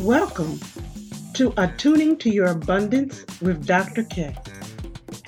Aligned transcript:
Welcome 0.00 0.60
to 1.34 1.52
Attuning 1.56 2.18
to 2.18 2.30
Your 2.30 2.46
Abundance 2.46 3.24
with 3.40 3.66
Dr. 3.66 4.04
K, 4.04 4.32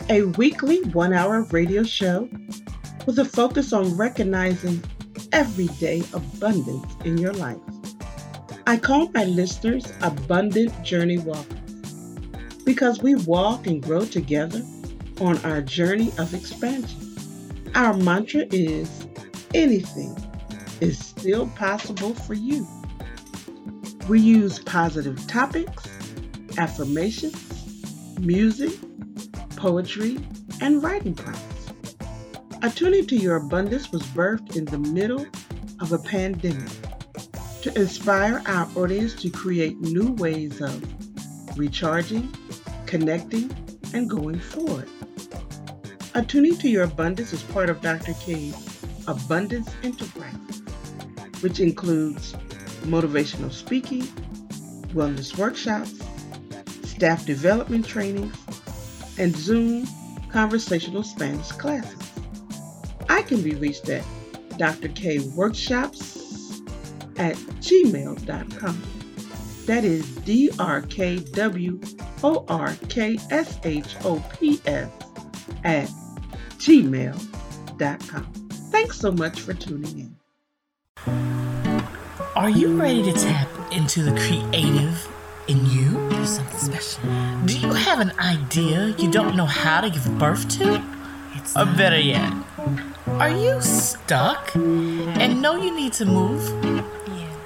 a 0.08 0.22
weekly 0.22 0.82
one 0.92 1.12
hour 1.12 1.42
radio 1.50 1.82
show 1.82 2.28
with 3.04 3.18
a 3.18 3.24
focus 3.24 3.72
on 3.72 3.96
recognizing 3.96 4.80
everyday 5.32 6.04
abundance 6.12 6.86
in 7.04 7.18
your 7.18 7.32
life. 7.32 7.58
I 8.68 8.76
call 8.76 9.10
my 9.10 9.24
listeners 9.24 9.92
Abundant 10.02 10.84
Journey 10.84 11.18
Walkers 11.18 11.92
because 12.64 13.02
we 13.02 13.16
walk 13.16 13.66
and 13.66 13.82
grow 13.82 14.04
together 14.04 14.62
on 15.20 15.38
our 15.38 15.62
journey 15.62 16.12
of 16.16 16.32
expansion. 16.32 17.16
Our 17.74 17.94
mantra 17.94 18.44
is 18.52 19.04
anything 19.52 20.16
is 20.80 20.96
still 20.96 21.48
possible 21.48 22.14
for 22.14 22.34
you. 22.34 22.64
We 24.10 24.18
use 24.18 24.58
positive 24.58 25.24
topics, 25.28 25.88
affirmations, 26.58 28.18
music, 28.18 28.72
poetry, 29.54 30.18
and 30.60 30.82
writing 30.82 31.14
prompts. 31.14 31.70
Attuning 32.60 33.06
to 33.06 33.16
Your 33.16 33.36
Abundance 33.36 33.92
was 33.92 34.02
birthed 34.02 34.56
in 34.56 34.64
the 34.64 34.78
middle 34.78 35.24
of 35.78 35.92
a 35.92 35.98
pandemic 35.98 36.68
to 37.62 37.72
inspire 37.80 38.42
our 38.46 38.68
audience 38.74 39.14
to 39.22 39.30
create 39.30 39.78
new 39.78 40.10
ways 40.14 40.60
of 40.60 41.56
recharging, 41.56 42.34
connecting, 42.86 43.48
and 43.94 44.10
going 44.10 44.40
forward. 44.40 44.88
Attuning 46.14 46.56
to 46.56 46.68
Your 46.68 46.82
Abundance 46.82 47.32
is 47.32 47.44
part 47.44 47.70
of 47.70 47.80
Dr. 47.80 48.14
K's 48.14 48.56
Abundance 49.06 49.70
Enterprise, 49.84 50.62
which 51.42 51.60
includes 51.60 52.34
motivational 52.82 53.52
speaking, 53.52 54.02
wellness 54.94 55.36
workshops, 55.36 56.00
staff 56.88 57.24
development 57.24 57.86
trainings, 57.86 58.36
and 59.18 59.34
Zoom 59.36 59.86
conversational 60.30 61.02
Spanish 61.02 61.50
classes. 61.52 61.98
I 63.08 63.22
can 63.22 63.42
be 63.42 63.54
reached 63.54 63.88
at 63.88 64.04
drkworkshops 64.52 66.20
at 67.18 67.36
gmail.com. 67.36 68.82
That 69.66 69.84
is 69.84 70.08
D 70.16 70.50
R 70.58 70.82
K 70.82 71.18
W 71.18 71.80
O 72.22 72.44
R 72.48 72.74
K 72.88 73.18
S 73.30 73.58
H 73.64 73.96
O 74.04 74.22
P 74.38 74.60
S 74.66 74.90
at 75.64 75.88
gmail.com. 76.58 78.32
Thanks 78.70 78.98
so 78.98 79.12
much 79.12 79.40
for 79.40 79.54
tuning 79.54 80.16
in. 81.06 81.39
Are 82.36 82.48
you 82.48 82.80
ready 82.80 83.02
to 83.02 83.12
tap 83.12 83.48
into 83.72 84.02
the 84.02 84.12
creative 84.12 85.08
in 85.48 85.66
you? 85.66 85.90
Do 86.10 86.24
something 86.24 86.58
special. 86.58 87.02
Do 87.44 87.58
you 87.58 87.72
have 87.72 87.98
an 87.98 88.12
idea 88.20 88.94
you 88.98 89.10
don't 89.10 89.34
know 89.36 89.46
how 89.46 89.80
to 89.80 89.90
give 89.90 90.06
birth 90.16 90.48
to? 90.58 90.80
It's 91.34 91.56
Or 91.56 91.66
better 91.66 91.98
yet, 91.98 92.32
are 93.18 93.30
you 93.30 93.60
stuck 93.60 94.54
and 94.54 95.42
know 95.42 95.56
you 95.56 95.74
need 95.74 95.92
to 95.94 96.06
move, 96.06 96.42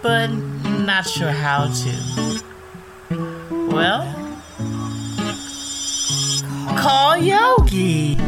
but 0.02 0.26
not 0.28 1.06
sure 1.08 1.30
how 1.32 1.72
to? 1.72 2.42
Well, 3.72 4.04
call 6.76 7.16
Yogi. 7.16 8.19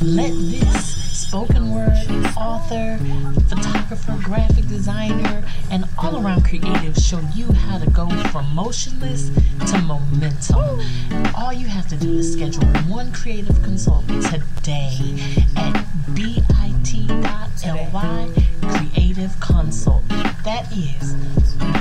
Let 0.00 0.32
this 0.32 0.95
spoken 1.16 1.74
word 1.74 2.06
author, 2.36 2.98
photographer, 3.48 4.18
graphic 4.22 4.66
designer, 4.68 5.42
and 5.70 5.86
all 5.98 6.22
around 6.22 6.44
creative 6.44 6.94
show 6.96 7.20
you 7.34 7.50
how 7.52 7.78
to 7.78 7.88
go 7.90 8.08
from 8.28 8.54
motionless 8.54 9.30
to 9.70 9.78
momentum. 9.78 10.80
All 11.34 11.52
you 11.52 11.66
have 11.68 11.88
to 11.88 11.96
do 11.96 12.18
is 12.18 12.32
schedule 12.32 12.66
one 12.86 13.12
creative 13.12 13.62
consult 13.62 14.06
today 14.08 15.18
at 15.56 15.84
bit.ly 16.14 17.08
creative 18.60 19.40
consult. 19.40 20.06
That 20.44 20.70
is 20.72 21.14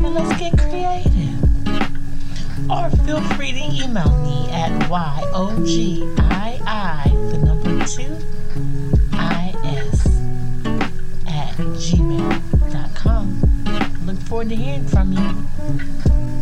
let's 0.00 0.38
get 0.38 0.58
creative. 0.58 1.42
Or 2.70 2.90
feel 3.04 3.20
free 3.34 3.52
to 3.52 3.58
email 3.58 4.10
me 4.22 4.50
at 4.50 4.70
YOGII, 4.88 6.08
the 7.30 7.38
number 7.38 7.84
two, 7.86 8.16
IS, 9.12 10.06
at 11.26 11.56
gmail.com. 11.78 13.26
Look 14.06 14.18
forward 14.18 14.48
to 14.50 14.56
hearing 14.56 14.86
from 14.86 15.12
you. 15.12 16.41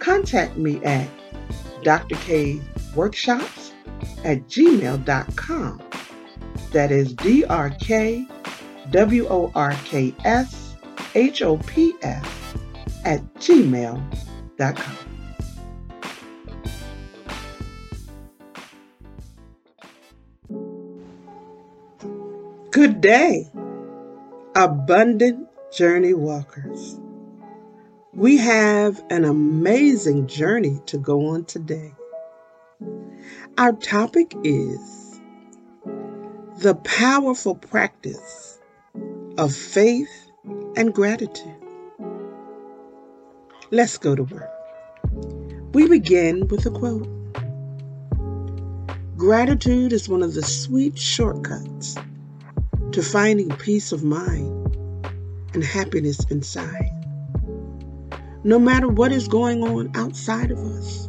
contact 0.00 0.56
me 0.56 0.82
at 0.84 1.08
drkworkshops 1.82 3.72
at 4.24 4.46
gmail.com. 4.48 5.82
That 6.72 6.90
is 6.90 7.14
D 7.14 7.44
R 7.44 7.70
K 7.70 8.26
W 8.90 9.26
O 9.28 9.52
R 9.54 9.72
K 9.84 10.14
S 10.24 10.74
H 11.14 11.42
O 11.42 11.58
P 11.58 11.94
S 12.02 12.26
at 13.04 13.22
gmail.com. 13.34 14.96
Good 22.70 23.00
day, 23.00 23.50
abundant 24.54 25.48
journey 25.72 26.14
walkers. 26.14 27.00
We 28.12 28.38
have 28.38 29.04
an 29.08 29.24
amazing 29.24 30.26
journey 30.26 30.80
to 30.86 30.98
go 30.98 31.28
on 31.28 31.44
today. 31.44 31.94
Our 33.56 33.72
topic 33.72 34.34
is 34.42 35.20
the 36.58 36.74
powerful 36.82 37.54
practice 37.54 38.58
of 39.38 39.54
faith 39.54 40.10
and 40.76 40.92
gratitude. 40.92 41.54
Let's 43.70 43.96
go 43.96 44.16
to 44.16 44.24
work. 44.24 44.50
We 45.72 45.86
begin 45.86 46.48
with 46.48 46.66
a 46.66 46.70
quote 46.70 47.06
Gratitude 49.16 49.92
is 49.92 50.08
one 50.08 50.24
of 50.24 50.34
the 50.34 50.42
sweet 50.42 50.98
shortcuts 50.98 51.94
to 52.90 53.04
finding 53.04 53.50
peace 53.50 53.92
of 53.92 54.02
mind 54.02 54.76
and 55.54 55.62
happiness 55.62 56.24
inside 56.28 56.89
no 58.42 58.58
matter 58.58 58.88
what 58.88 59.12
is 59.12 59.28
going 59.28 59.62
on 59.62 59.90
outside 59.94 60.50
of 60.50 60.58
us, 60.58 61.08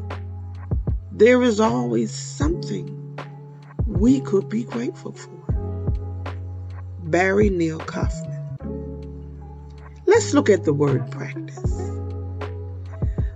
there 1.12 1.42
is 1.44 1.60
always 1.60 2.12
something 2.12 3.18
we 3.86 4.20
could 4.22 4.50
be 4.50 4.64
grateful 4.64 5.14
for. 5.14 5.30
Barry 7.04 7.50
Neil 7.50 7.80
Kaufman. 7.80 8.38
Let's 10.06 10.34
look 10.34 10.50
at 10.50 10.66
the 10.66 10.74
word 10.74 11.10
practice. 11.12 11.62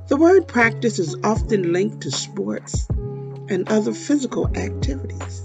The 0.08 0.18
word 0.18 0.48
practice 0.48 1.00
is 1.00 1.16
often 1.24 1.72
linked 1.72 2.02
to 2.02 2.12
sports 2.12 2.88
and 3.50 3.68
other 3.70 3.94
physical 3.94 4.48
activities. 4.58 5.42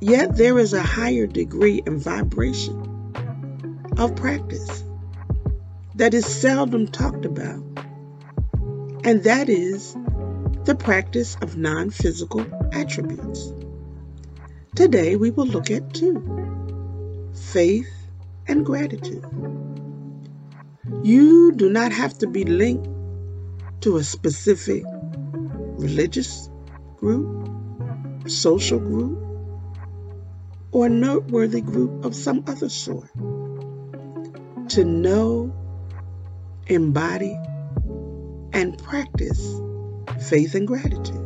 Yet 0.00 0.36
there 0.36 0.58
is 0.58 0.72
a 0.72 0.82
higher 0.82 1.26
degree 1.26 1.82
and 1.84 2.00
vibration 2.00 3.12
of 3.98 4.16
practice 4.16 4.84
that 5.98 6.14
is 6.14 6.24
seldom 6.24 6.86
talked 6.86 7.24
about, 7.24 7.60
and 9.04 9.24
that 9.24 9.48
is 9.48 9.96
the 10.64 10.76
practice 10.78 11.36
of 11.42 11.56
non 11.56 11.90
physical 11.90 12.46
attributes. 12.72 13.52
Today 14.76 15.16
we 15.16 15.30
will 15.32 15.46
look 15.46 15.72
at 15.72 15.92
two 15.92 17.32
faith 17.34 17.92
and 18.46 18.64
gratitude. 18.64 19.26
You 21.02 21.50
do 21.50 21.68
not 21.68 21.90
have 21.90 22.16
to 22.18 22.28
be 22.28 22.44
linked 22.44 22.88
to 23.80 23.96
a 23.96 24.04
specific 24.04 24.84
religious 24.86 26.48
group, 26.98 27.50
social 28.28 28.78
group, 28.78 29.18
or 30.70 30.88
noteworthy 30.88 31.60
group 31.60 32.04
of 32.04 32.14
some 32.14 32.44
other 32.46 32.68
sort 32.68 33.10
to 34.68 34.84
know, 34.84 35.52
embody, 36.68 37.38
and 38.52 38.78
practice 38.78 39.60
faith 40.28 40.54
and 40.54 40.66
gratitude. 40.66 41.24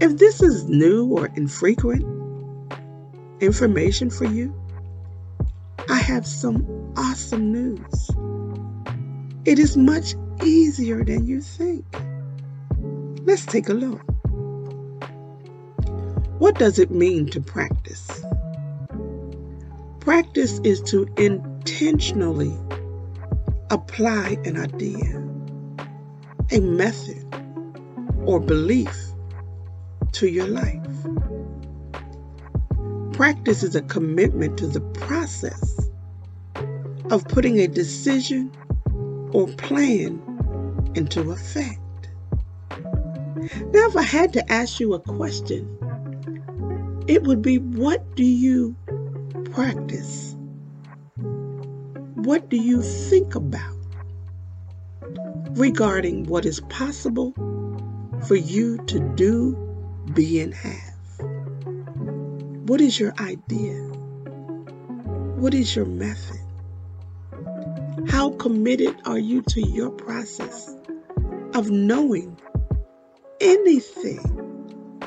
If 0.00 0.18
this 0.18 0.42
is 0.42 0.68
new 0.68 1.06
or 1.06 1.26
infrequent 1.36 2.04
information 3.40 4.10
for 4.10 4.24
you, 4.26 4.54
I 5.88 5.98
have 5.98 6.26
some 6.26 6.92
awesome 6.96 7.52
news. 7.52 8.10
It 9.44 9.58
is 9.58 9.76
much 9.76 10.14
easier 10.44 11.04
than 11.04 11.26
you 11.26 11.40
think. 11.40 11.84
Let's 13.24 13.46
take 13.46 13.68
a 13.68 13.74
look. 13.74 14.02
What 16.38 16.58
does 16.58 16.78
it 16.78 16.90
mean 16.90 17.30
to 17.30 17.40
practice? 17.40 18.24
Practice 20.00 20.60
is 20.60 20.82
to 20.82 21.06
intentionally 21.16 22.52
apply 23.70 24.38
an 24.44 24.56
idea, 24.58 25.22
a 26.52 26.60
method, 26.60 27.24
or 28.24 28.40
belief 28.40 28.96
to 30.12 30.28
your 30.28 30.46
life. 30.46 30.82
Practice 33.12 33.62
is 33.62 33.74
a 33.74 33.82
commitment 33.82 34.58
to 34.58 34.66
the 34.66 34.80
process 34.80 35.88
of 37.10 37.26
putting 37.28 37.58
a 37.60 37.66
decision 37.66 38.52
or 39.32 39.48
plan 39.48 40.22
into 40.94 41.30
effect. 41.30 41.80
Now, 43.72 43.88
if 43.88 43.96
I 43.96 44.02
had 44.02 44.32
to 44.34 44.52
ask 44.52 44.80
you 44.80 44.94
a 44.94 45.00
question, 45.00 45.68
it 47.08 47.22
would 47.24 47.42
be 47.42 47.58
what 47.58 48.14
do 48.16 48.24
you 48.24 48.76
practice? 49.52 50.35
What 52.26 52.48
do 52.48 52.56
you 52.56 52.82
think 52.82 53.36
about 53.36 53.76
regarding 55.50 56.24
what 56.24 56.44
is 56.44 56.58
possible 56.62 57.32
for 58.26 58.34
you 58.34 58.78
to 58.86 58.98
do, 59.14 59.54
be, 60.12 60.40
and 60.40 60.52
have? 60.52 61.20
What 62.68 62.80
is 62.80 62.98
your 62.98 63.14
idea? 63.20 63.76
What 65.36 65.54
is 65.54 65.76
your 65.76 65.84
method? 65.84 66.40
How 68.08 68.30
committed 68.30 68.96
are 69.04 69.20
you 69.20 69.42
to 69.42 69.60
your 69.60 69.90
process 69.90 70.74
of 71.54 71.70
knowing 71.70 72.36
anything 73.40 75.00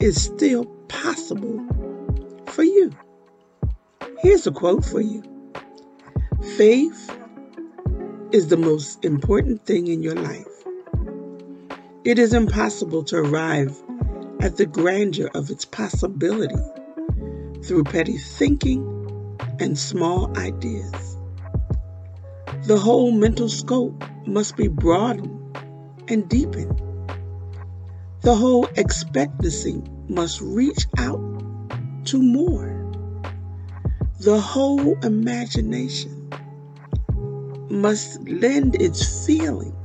is 0.00 0.18
still 0.18 0.64
possible 0.88 1.62
for 2.46 2.64
you? 2.64 2.90
Here's 4.22 4.46
a 4.46 4.50
quote 4.50 4.82
for 4.82 5.02
you 5.02 5.33
Faith 6.44 7.10
is 8.30 8.46
the 8.48 8.56
most 8.56 9.04
important 9.04 9.64
thing 9.64 9.88
in 9.88 10.02
your 10.02 10.14
life. 10.14 10.46
It 12.04 12.18
is 12.18 12.34
impossible 12.34 13.02
to 13.04 13.16
arrive 13.16 13.74
at 14.40 14.56
the 14.56 14.66
grandeur 14.66 15.30
of 15.34 15.50
its 15.50 15.64
possibility 15.64 16.54
through 17.64 17.84
petty 17.84 18.18
thinking 18.18 18.84
and 19.58 19.76
small 19.76 20.30
ideas. 20.38 21.16
The 22.66 22.78
whole 22.78 23.10
mental 23.10 23.48
scope 23.48 24.04
must 24.26 24.56
be 24.56 24.68
broadened 24.68 25.58
and 26.08 26.28
deepened. 26.28 26.80
The 28.20 28.34
whole 28.34 28.66
expectancy 28.76 29.82
must 30.08 30.40
reach 30.42 30.86
out 30.98 31.20
to 32.04 32.22
more. 32.22 32.73
The 34.24 34.40
whole 34.40 34.98
imagination 35.04 36.30
must 37.68 38.26
lend 38.26 38.80
its 38.80 39.26
feeling 39.26 39.76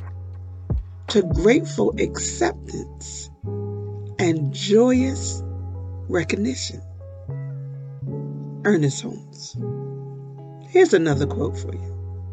to 1.07 1.23
grateful 1.23 1.93
acceptance 1.99 3.29
and 4.17 4.53
joyous 4.53 5.43
recognition. 6.07 6.81
Ernest 8.63 9.01
Holmes. 9.01 9.57
Here's 10.69 10.93
another 10.93 11.27
quote 11.27 11.57
for 11.57 11.73
you 11.73 12.29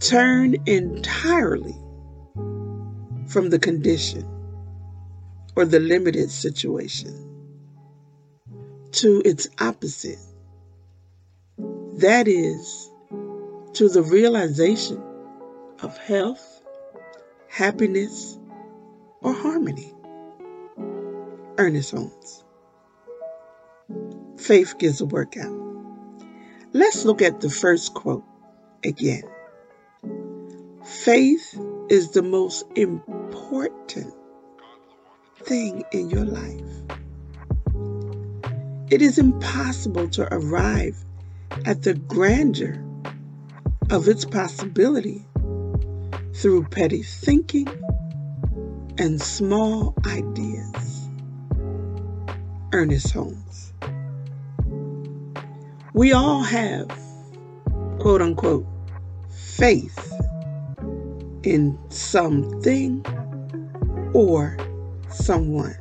Turn 0.00 0.56
entirely 0.66 1.76
from 3.26 3.48
the 3.48 3.58
condition 3.58 4.28
or 5.56 5.64
the 5.64 5.80
limited 5.80 6.30
situation 6.30 7.40
to 8.92 9.22
its 9.24 9.48
opposite. 9.60 10.18
That 12.00 12.28
is, 12.28 12.90
to 13.74 13.90
the 13.90 14.02
realization 14.02 15.02
of 15.82 15.98
health, 15.98 16.62
happiness, 17.48 18.38
or 19.20 19.34
harmony. 19.34 19.92
Ernest 21.58 21.90
Holmes. 21.90 22.42
Faith 24.38 24.78
gives 24.78 25.02
a 25.02 25.04
workout. 25.04 25.54
Let's 26.72 27.04
look 27.04 27.20
at 27.20 27.42
the 27.42 27.50
first 27.50 27.92
quote 27.92 28.24
again. 28.82 29.24
Faith 30.82 31.60
is 31.90 32.12
the 32.12 32.22
most 32.22 32.64
important 32.76 34.14
thing 35.42 35.84
in 35.92 36.08
your 36.08 36.24
life. 36.24 36.64
It 38.90 39.02
is 39.02 39.18
impossible 39.18 40.08
to 40.08 40.26
arrive 40.32 40.96
at 41.64 41.82
the 41.82 41.94
grandeur 41.94 42.82
of 43.90 44.08
its 44.08 44.24
possibility 44.24 45.26
through 46.34 46.64
petty 46.64 47.02
thinking 47.02 47.68
and 48.98 49.20
small 49.20 49.94
ideas. 50.06 51.08
Ernest 52.72 53.12
Holmes. 53.12 53.72
We 55.92 56.12
all 56.12 56.42
have, 56.42 56.88
quote 57.98 58.22
unquote, 58.22 58.66
faith 59.28 59.98
in 61.42 61.78
something 61.88 63.04
or 64.14 64.56
someone. 65.10 65.76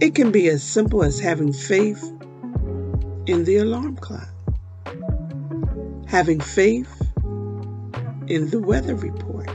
It 0.00 0.14
can 0.14 0.30
be 0.30 0.48
as 0.48 0.62
simple 0.62 1.02
as 1.02 1.20
having 1.20 1.52
faith 1.52 2.12
in 3.28 3.44
the 3.44 3.58
alarm 3.58 3.94
clock, 3.96 4.30
having 6.06 6.40
faith 6.40 7.02
in 8.26 8.48
the 8.48 8.58
weather 8.58 8.94
report, 8.94 9.50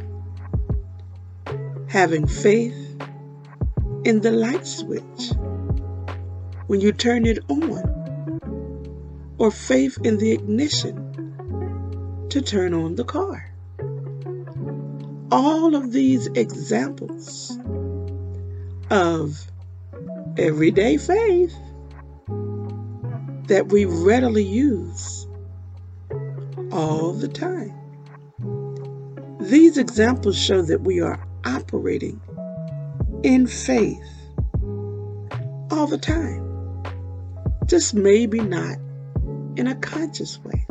having 1.87 2.27
faith 2.27 2.75
in 4.05 4.21
the 4.21 4.31
light 4.31 4.67
switch 4.67 5.31
when 6.67 6.81
you 6.81 6.91
turn 6.91 7.25
it 7.25 7.39
on 7.49 9.33
or 9.39 9.49
faith 9.49 9.97
in 10.03 10.19
the 10.19 10.31
ignition 10.31 12.27
to 12.29 12.41
turn 12.41 12.75
on 12.75 12.93
the 12.93 13.03
car. 13.03 13.49
All 15.31 15.75
of 15.75 15.91
these 15.91 16.27
examples 16.27 17.57
of 18.91 19.47
everyday 20.37 20.97
faith 20.97 21.55
that 23.53 23.67
we 23.67 23.85
readily 23.85 24.43
use 24.43 25.27
all 26.71 27.13
the 27.13 27.27
time. 27.27 27.71
These 29.39 29.77
examples 29.77 30.35
show 30.35 30.63
that 30.63 30.81
we 30.81 31.01
are 31.01 31.23
operating 31.45 32.19
in 33.21 33.45
faith 33.45 34.09
all 35.69 35.85
the 35.85 35.99
time, 35.99 36.41
just 37.67 37.93
maybe 37.93 38.39
not 38.39 38.77
in 39.55 39.67
a 39.67 39.75
conscious 39.75 40.39
way. 40.39 40.65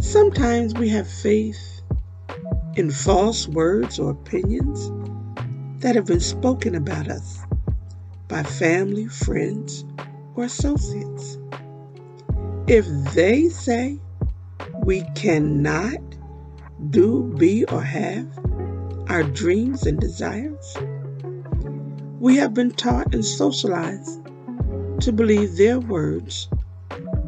Sometimes 0.00 0.72
we 0.72 0.88
have 0.88 1.06
faith 1.06 1.82
in 2.76 2.90
false 2.90 3.46
words 3.46 3.98
or 3.98 4.12
opinions 4.12 4.90
that 5.82 5.94
have 5.94 6.06
been 6.06 6.20
spoken 6.20 6.74
about 6.74 7.06
us 7.06 7.40
by 8.28 8.42
family, 8.42 9.08
friends, 9.08 9.84
or 10.38 10.44
associates. 10.44 11.36
If 12.68 12.86
they 13.14 13.48
say 13.48 13.98
we 14.84 15.02
cannot 15.16 15.98
do, 16.90 17.34
be, 17.38 17.64
or 17.64 17.82
have 17.82 18.26
our 19.08 19.24
dreams 19.24 19.84
and 19.84 19.98
desires, 19.98 20.76
We 22.20 22.36
have 22.36 22.52
been 22.52 22.72
taught 22.72 23.14
and 23.14 23.24
socialized 23.24 24.20
to 25.02 25.12
believe 25.12 25.56
their 25.56 25.78
words 25.78 26.48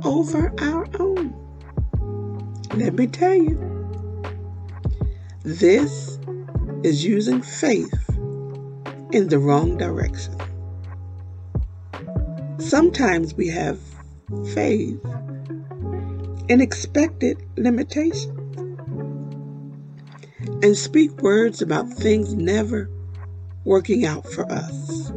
over 0.04 0.52
our 0.60 0.88
own. 0.98 1.32
Let 2.74 2.94
me 2.94 3.06
tell 3.06 3.34
you, 3.34 3.56
this 5.44 6.18
is 6.82 7.04
using 7.04 7.40
faith 7.40 8.10
in 9.12 9.28
the 9.28 9.38
wrong 9.38 9.76
direction. 9.78 10.34
Sometimes 12.60 13.34
we 13.34 13.48
have 13.48 13.80
faith 14.52 15.00
in 16.48 16.60
expected 16.60 17.42
limitations 17.56 18.36
and 20.62 20.76
speak 20.76 21.10
words 21.22 21.62
about 21.62 21.88
things 21.88 22.34
never 22.34 22.90
working 23.64 24.04
out 24.04 24.26
for 24.26 24.44
us, 24.52 25.10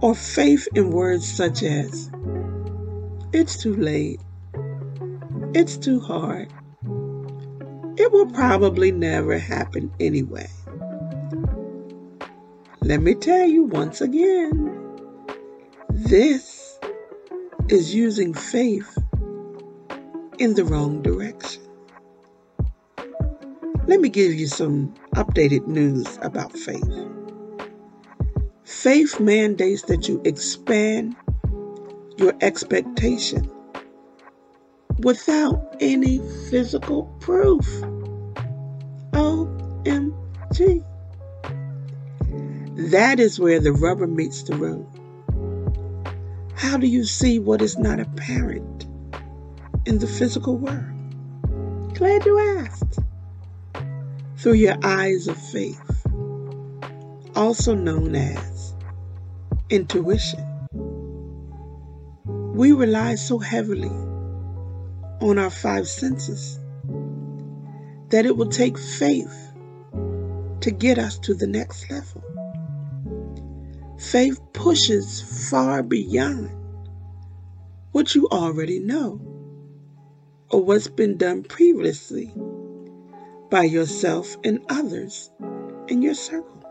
or 0.00 0.14
faith 0.14 0.66
in 0.74 0.90
words 0.90 1.30
such 1.30 1.62
as, 1.62 2.10
it's 3.34 3.62
too 3.62 3.76
late, 3.76 4.20
it's 5.54 5.76
too 5.76 6.00
hard, 6.00 6.50
it 7.98 8.10
will 8.12 8.30
probably 8.30 8.90
never 8.90 9.38
happen 9.38 9.92
anyway. 10.00 10.48
Let 12.80 13.02
me 13.02 13.14
tell 13.14 13.46
you 13.46 13.64
once 13.64 14.00
again 14.00 14.78
this 15.90 16.61
is 17.72 17.94
using 17.94 18.34
faith 18.34 18.98
in 20.38 20.52
the 20.52 20.62
wrong 20.62 21.00
direction. 21.00 21.62
Let 23.86 23.98
me 23.98 24.10
give 24.10 24.34
you 24.34 24.46
some 24.46 24.92
updated 25.16 25.66
news 25.66 26.18
about 26.20 26.52
faith. 26.52 27.08
Faith 28.64 29.18
mandates 29.20 29.82
that 29.84 30.06
you 30.06 30.20
expand 30.26 31.16
your 32.18 32.34
expectation 32.42 33.50
without 34.98 35.74
any 35.80 36.18
physical 36.50 37.04
proof. 37.20 37.64
OMG. 39.14 40.84
That 42.90 43.18
is 43.18 43.40
where 43.40 43.60
the 43.60 43.72
rubber 43.72 44.06
meets 44.06 44.42
the 44.42 44.56
road. 44.56 44.91
How 46.54 46.76
do 46.76 46.86
you 46.86 47.04
see 47.04 47.38
what 47.38 47.62
is 47.62 47.78
not 47.78 48.00
apparent 48.00 48.86
in 49.86 49.98
the 49.98 50.06
physical 50.06 50.56
world? 50.56 51.94
Glad 51.94 52.24
you 52.24 52.38
asked. 52.58 52.98
Through 54.36 54.54
your 54.54 54.76
eyes 54.82 55.28
of 55.28 55.36
faith, 55.36 56.06
also 57.36 57.74
known 57.74 58.14
as 58.14 58.74
intuition. 59.70 60.44
We 62.54 62.72
rely 62.72 63.14
so 63.14 63.38
heavily 63.38 63.96
on 65.20 65.38
our 65.38 65.50
five 65.50 65.86
senses 65.86 66.58
that 68.08 68.26
it 68.26 68.36
will 68.36 68.48
take 68.48 68.76
faith 68.78 69.52
to 70.60 70.70
get 70.70 70.98
us 70.98 71.18
to 71.18 71.34
the 71.34 71.46
next 71.46 71.90
level. 71.90 72.22
Faith 74.10 74.40
pushes 74.52 75.48
far 75.48 75.80
beyond 75.82 76.50
what 77.92 78.14
you 78.16 78.28
already 78.30 78.80
know 78.80 79.18
or 80.50 80.62
what's 80.62 80.88
been 80.88 81.16
done 81.16 81.42
previously 81.44 82.30
by 83.48 83.62
yourself 83.62 84.36
and 84.44 84.60
others 84.68 85.30
in 85.88 86.02
your 86.02 86.14
circle. 86.14 86.62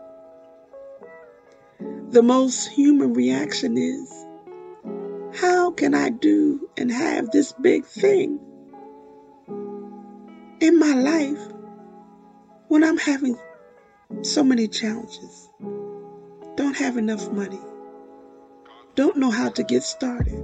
The 2.10 2.22
most 2.22 2.68
human 2.68 3.14
reaction 3.14 3.78
is, 3.78 4.12
How 5.40 5.70
can 5.70 5.94
I 5.94 6.10
do 6.10 6.68
and 6.76 6.92
have 6.92 7.30
this 7.30 7.52
big 7.54 7.86
thing 7.86 8.38
in 10.60 10.78
my 10.78 10.92
life 10.92 11.40
when 12.68 12.84
I'm 12.84 12.98
having 12.98 13.38
so 14.20 14.44
many 14.44 14.68
challenges? 14.68 15.48
Don't 16.62 16.76
have 16.76 16.96
enough 16.96 17.28
money, 17.32 17.58
don't 18.94 19.16
know 19.16 19.32
how 19.32 19.48
to 19.48 19.64
get 19.64 19.82
started, 19.82 20.38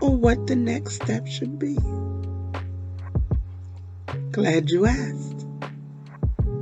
or 0.00 0.16
what 0.16 0.46
the 0.46 0.56
next 0.56 0.94
step 0.94 1.26
should 1.26 1.58
be. 1.58 1.76
Glad 4.30 4.70
you 4.70 4.86
asked. 4.86 5.46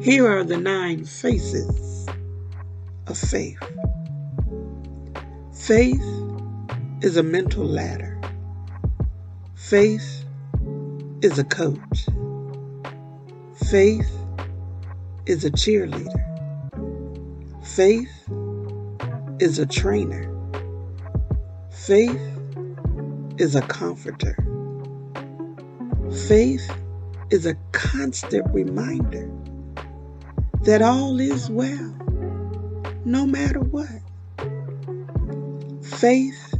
Here 0.02 0.28
are 0.28 0.42
the 0.42 0.56
nine 0.56 1.04
faces 1.04 2.08
of 3.06 3.16
faith. 3.16 3.62
Faith 5.52 6.04
is 7.02 7.16
a 7.16 7.22
mental 7.22 7.64
ladder. 7.64 8.20
Faith 9.54 10.24
is 11.22 11.38
a 11.38 11.44
coach. 11.44 12.08
Faith 13.70 14.10
is 15.26 15.44
a 15.44 15.50
cheerleader. 15.52 16.26
Faith 17.64 18.19
is 19.40 19.58
a 19.58 19.64
trainer. 19.64 20.30
Faith 21.70 22.20
is 23.38 23.54
a 23.54 23.62
comforter. 23.62 24.36
Faith 26.28 26.70
is 27.30 27.46
a 27.46 27.54
constant 27.72 28.46
reminder 28.52 29.30
that 30.64 30.82
all 30.82 31.18
is 31.18 31.48
well, 31.48 31.96
no 33.06 33.26
matter 33.26 33.60
what. 33.60 33.88
Faith 35.82 36.54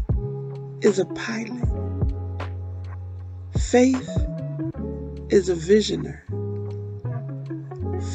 is 0.81 0.99
a 0.99 1.05
pilot. 1.05 1.69
Faith 3.59 4.09
is 5.29 5.51
a 5.51 5.55
visioner. 5.55 6.23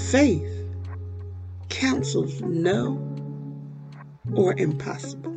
Faith 0.09 0.51
counsels 1.69 2.41
no 2.41 3.14
or 4.35 4.53
impossible. 4.57 5.31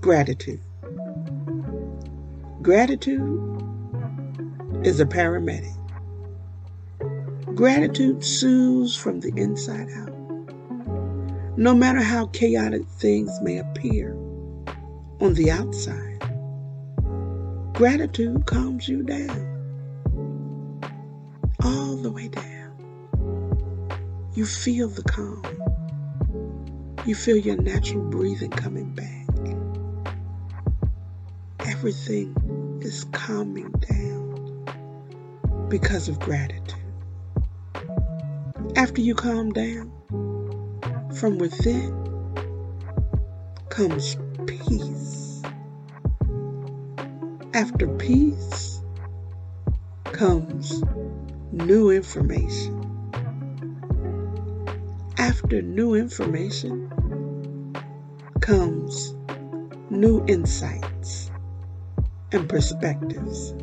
Gratitude. 0.00 0.60
Gratitude 2.62 3.62
is 4.84 5.00
a 5.00 5.06
paramedic. 5.06 5.74
Gratitude 7.54 8.24
soothes 8.24 8.94
from 8.96 9.20
the 9.20 9.32
inside 9.36 9.88
out. 9.96 10.12
No 11.56 11.74
matter 11.74 12.00
how 12.00 12.26
chaotic 12.26 12.86
things 12.98 13.30
may 13.42 13.58
appear 13.58 14.12
on 15.20 15.34
the 15.34 15.50
outside, 15.50 16.20
gratitude 17.74 18.46
calms 18.46 18.88
you 18.88 19.02
down. 19.02 19.44
All 21.64 21.96
the 21.96 22.12
way 22.12 22.28
down. 22.28 22.54
You 24.34 24.46
feel 24.46 24.88
the 24.88 25.02
calm. 25.02 25.42
You 27.06 27.14
feel 27.14 27.36
your 27.36 27.56
natural 27.56 28.02
breathing 28.10 28.50
coming 28.50 28.92
back. 28.94 29.26
Everything 31.66 32.80
is 32.82 33.04
calming 33.12 33.70
down 33.72 35.68
because 35.68 36.08
of 36.08 36.18
gratitude. 36.20 36.74
After 38.76 39.00
you 39.00 39.14
calm 39.14 39.52
down, 39.52 39.90
from 41.14 41.38
within 41.38 41.94
comes 43.70 44.16
peace. 44.46 45.42
After 47.54 47.86
peace 47.96 48.80
comes 50.04 50.82
new 51.52 51.90
information. 51.90 52.77
After 55.48 55.62
new 55.62 55.94
information 55.94 56.90
comes 58.42 59.14
new 59.88 60.22
insights 60.26 61.30
and 62.32 62.46
perspectives. 62.46 63.54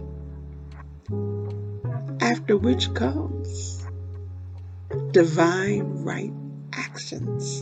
After 2.22 2.58
which 2.58 2.92
comes 2.96 3.88
divine 5.12 5.84
right 6.04 6.34
actions 6.74 7.62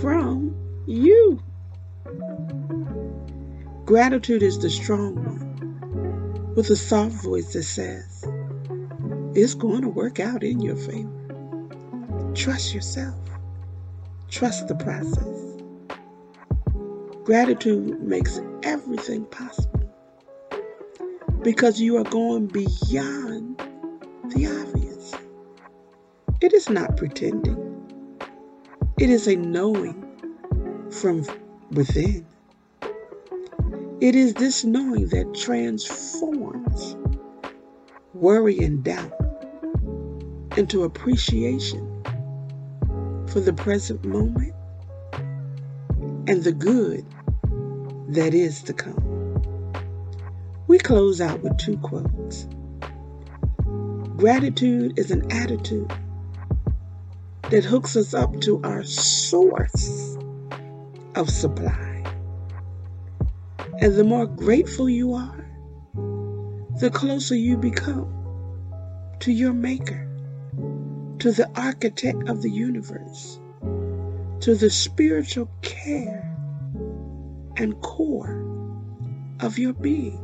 from 0.00 0.54
you. 0.86 1.42
Gratitude 3.84 4.44
is 4.44 4.60
the 4.60 4.70
strong 4.70 5.16
one 5.16 6.54
with 6.54 6.70
a 6.70 6.76
soft 6.76 7.14
voice 7.14 7.52
that 7.52 7.64
says, 7.64 8.24
It's 9.34 9.54
going 9.54 9.82
to 9.82 9.88
work 9.88 10.20
out 10.20 10.44
in 10.44 10.60
your 10.60 10.76
favor. 10.76 11.15
Trust 12.36 12.74
yourself. 12.74 13.14
Trust 14.30 14.68
the 14.68 14.74
process. 14.74 15.26
Gratitude 17.24 18.02
makes 18.02 18.38
everything 18.62 19.24
possible 19.24 19.90
because 21.42 21.80
you 21.80 21.96
are 21.96 22.04
going 22.04 22.46
beyond 22.48 23.58
the 24.34 24.46
obvious. 24.46 25.14
It 26.42 26.52
is 26.52 26.68
not 26.68 26.98
pretending. 26.98 27.56
It 28.98 29.08
is 29.08 29.26
a 29.28 29.36
knowing 29.36 30.04
from 30.90 31.24
within. 31.70 32.26
It 34.02 34.14
is 34.14 34.34
this 34.34 34.62
knowing 34.62 35.08
that 35.08 35.34
transforms 35.34 36.96
worry 38.12 38.58
and 38.58 38.84
doubt 38.84 39.14
into 40.58 40.84
appreciation 40.84 41.95
for 43.36 43.40
the 43.40 43.52
present 43.52 44.02
moment 44.02 44.54
and 46.26 46.42
the 46.42 46.52
good 46.52 47.04
that 48.08 48.32
is 48.32 48.62
to 48.62 48.72
come. 48.72 49.74
We 50.68 50.78
close 50.78 51.20
out 51.20 51.42
with 51.42 51.58
two 51.58 51.76
quotes. 51.76 52.48
Gratitude 54.16 54.98
is 54.98 55.10
an 55.10 55.30
attitude 55.30 55.92
that 57.50 57.62
hooks 57.62 57.94
us 57.94 58.14
up 58.14 58.40
to 58.40 58.58
our 58.64 58.82
source 58.84 60.16
of 61.14 61.28
supply. 61.28 62.04
And 63.80 63.96
the 63.96 64.04
more 64.04 64.26
grateful 64.26 64.88
you 64.88 65.12
are, 65.12 65.46
the 66.80 66.88
closer 66.90 67.34
you 67.34 67.58
become 67.58 68.10
to 69.20 69.30
your 69.30 69.52
Maker, 69.52 70.05
to 71.18 71.32
the 71.32 71.50
architect 71.58 72.28
of 72.28 72.42
the 72.42 72.50
universe, 72.50 73.40
to 74.40 74.54
the 74.54 74.70
spiritual 74.70 75.50
care 75.62 76.36
and 77.56 77.80
core 77.80 78.44
of 79.40 79.58
your 79.58 79.72
being. 79.72 80.22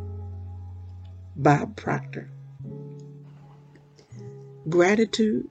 Bob 1.36 1.76
Proctor. 1.76 2.30
Gratitude 4.68 5.48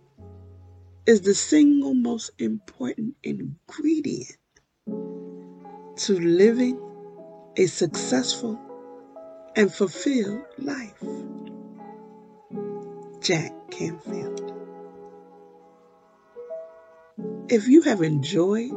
is 1.06 1.22
the 1.22 1.34
single 1.34 1.96
most 1.96 2.32
important 2.38 3.16
ingredient 3.24 4.38
to 4.86 6.20
living 6.20 6.80
a 7.58 7.66
successful 7.66 8.60
and 9.56 9.74
fulfilled 9.74 10.46
life. 10.58 11.04
Jack 13.20 13.54
Canfield. 13.72 14.41
If 17.50 17.68
you 17.68 17.82
have 17.82 18.02
enjoyed 18.02 18.72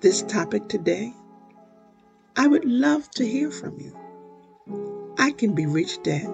this 0.00 0.22
topic 0.22 0.68
today, 0.68 1.12
I 2.36 2.46
would 2.46 2.64
love 2.64 3.10
to 3.12 3.26
hear 3.26 3.50
from 3.50 3.78
you. 3.78 5.14
I 5.18 5.32
can 5.32 5.54
be 5.54 5.66
reached 5.66 6.06
at 6.06 6.26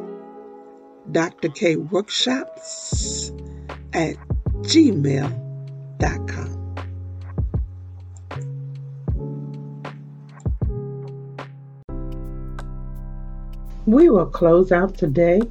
Dr. 1.11 1.49
K 1.49 1.77
Workshops 1.77 3.33
at 3.93 4.17
gmail.com. 4.63 5.43
We 13.87 14.09
will 14.09 14.27
close 14.27 14.71
out 14.71 14.97
today, 14.97 15.43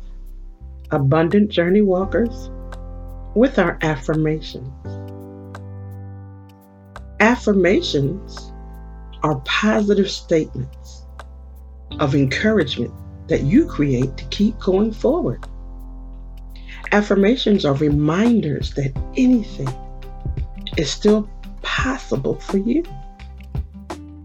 Abundant 0.92 1.50
Journey 1.50 1.82
Walkers, 1.82 2.50
with 3.36 3.60
our 3.60 3.78
affirmations. 3.82 5.01
Affirmations 7.42 8.52
are 9.24 9.42
positive 9.46 10.12
statements 10.12 11.08
of 12.00 12.14
encouragement 12.14 12.94
that 13.30 13.42
you 13.42 13.66
create 13.66 14.16
to 14.18 14.26
keep 14.26 14.60
going 14.60 14.92
forward. 14.92 15.44
Affirmations 16.92 17.66
are 17.66 17.74
reminders 17.74 18.76
that 18.76 18.96
anything 19.18 19.68
is 20.78 20.92
still 20.92 21.28
possible 21.64 22.36
for 22.42 22.60
you. 22.60 22.84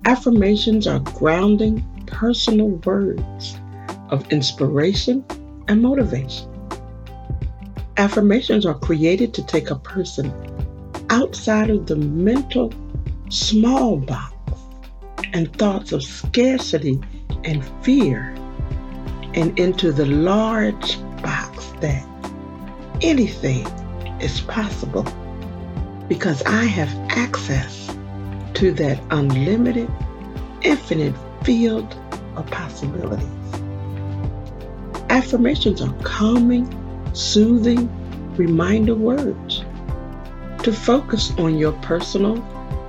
Affirmations 0.04 0.86
are 0.86 1.00
grounding 1.00 1.82
personal 2.06 2.68
words 2.84 3.56
of 4.10 4.30
inspiration 4.30 5.24
and 5.68 5.80
motivation. 5.80 6.50
Affirmations 7.96 8.66
are 8.66 8.78
created 8.78 9.32
to 9.32 9.46
take 9.46 9.70
a 9.70 9.76
person 9.76 10.30
outside 11.08 11.70
of 11.70 11.86
the 11.86 11.96
mental 11.96 12.70
small 13.28 13.96
box 13.96 14.34
and 15.32 15.52
thoughts 15.56 15.92
of 15.92 16.02
scarcity 16.02 17.00
and 17.44 17.64
fear 17.84 18.34
and 19.34 19.58
into 19.58 19.92
the 19.92 20.06
large 20.06 20.98
box 21.22 21.72
that 21.80 22.06
anything 23.02 23.66
is 24.20 24.40
possible 24.42 25.04
because 26.08 26.42
I 26.44 26.64
have 26.64 26.88
access 27.10 27.86
to 28.54 28.72
that 28.72 29.02
unlimited, 29.10 29.90
infinite 30.62 31.14
field 31.42 31.94
of 32.36 32.46
possibilities. 32.46 33.26
Affirmations 35.10 35.82
are 35.82 35.92
calming, 36.02 36.66
soothing 37.12 37.90
reminder 38.36 38.94
words 38.94 39.64
to 40.62 40.72
focus 40.72 41.32
on 41.38 41.58
your 41.58 41.72
personal 41.72 42.36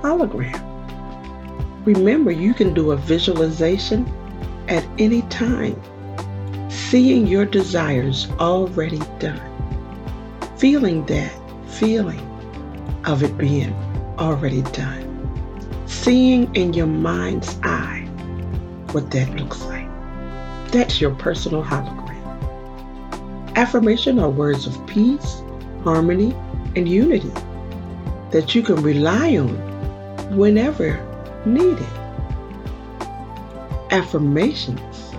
hologram. 0.02 0.64
Remember, 1.84 2.30
you 2.30 2.54
can 2.54 2.74
do 2.74 2.90
a 2.90 2.96
visualization 2.96 4.06
at 4.68 4.86
any 4.98 5.22
time, 5.22 5.80
seeing 6.70 7.26
your 7.26 7.44
desires 7.44 8.28
already 8.38 9.00
done, 9.18 9.40
feeling 10.56 11.06
that 11.06 11.32
feeling 11.66 12.20
of 13.04 13.22
it 13.22 13.38
being 13.38 13.72
already 14.18 14.62
done, 14.62 15.04
seeing 15.86 16.54
in 16.54 16.74
your 16.74 16.86
mind's 16.86 17.58
eye 17.62 18.06
what 18.92 19.10
that 19.12 19.34
looks 19.36 19.62
like. 19.64 19.86
That's 20.72 21.00
your 21.00 21.14
personal 21.14 21.62
hologram. 21.62 22.08
Affirmation 23.56 24.18
are 24.18 24.30
words 24.30 24.66
of 24.66 24.86
peace, 24.86 25.42
harmony, 25.84 26.34
and 26.76 26.88
unity 26.88 27.32
that 28.30 28.54
you 28.54 28.62
can 28.62 28.76
rely 28.82 29.36
on 29.38 29.67
whenever 30.30 30.98
needed. 31.44 31.86
Affirmations 33.90 35.14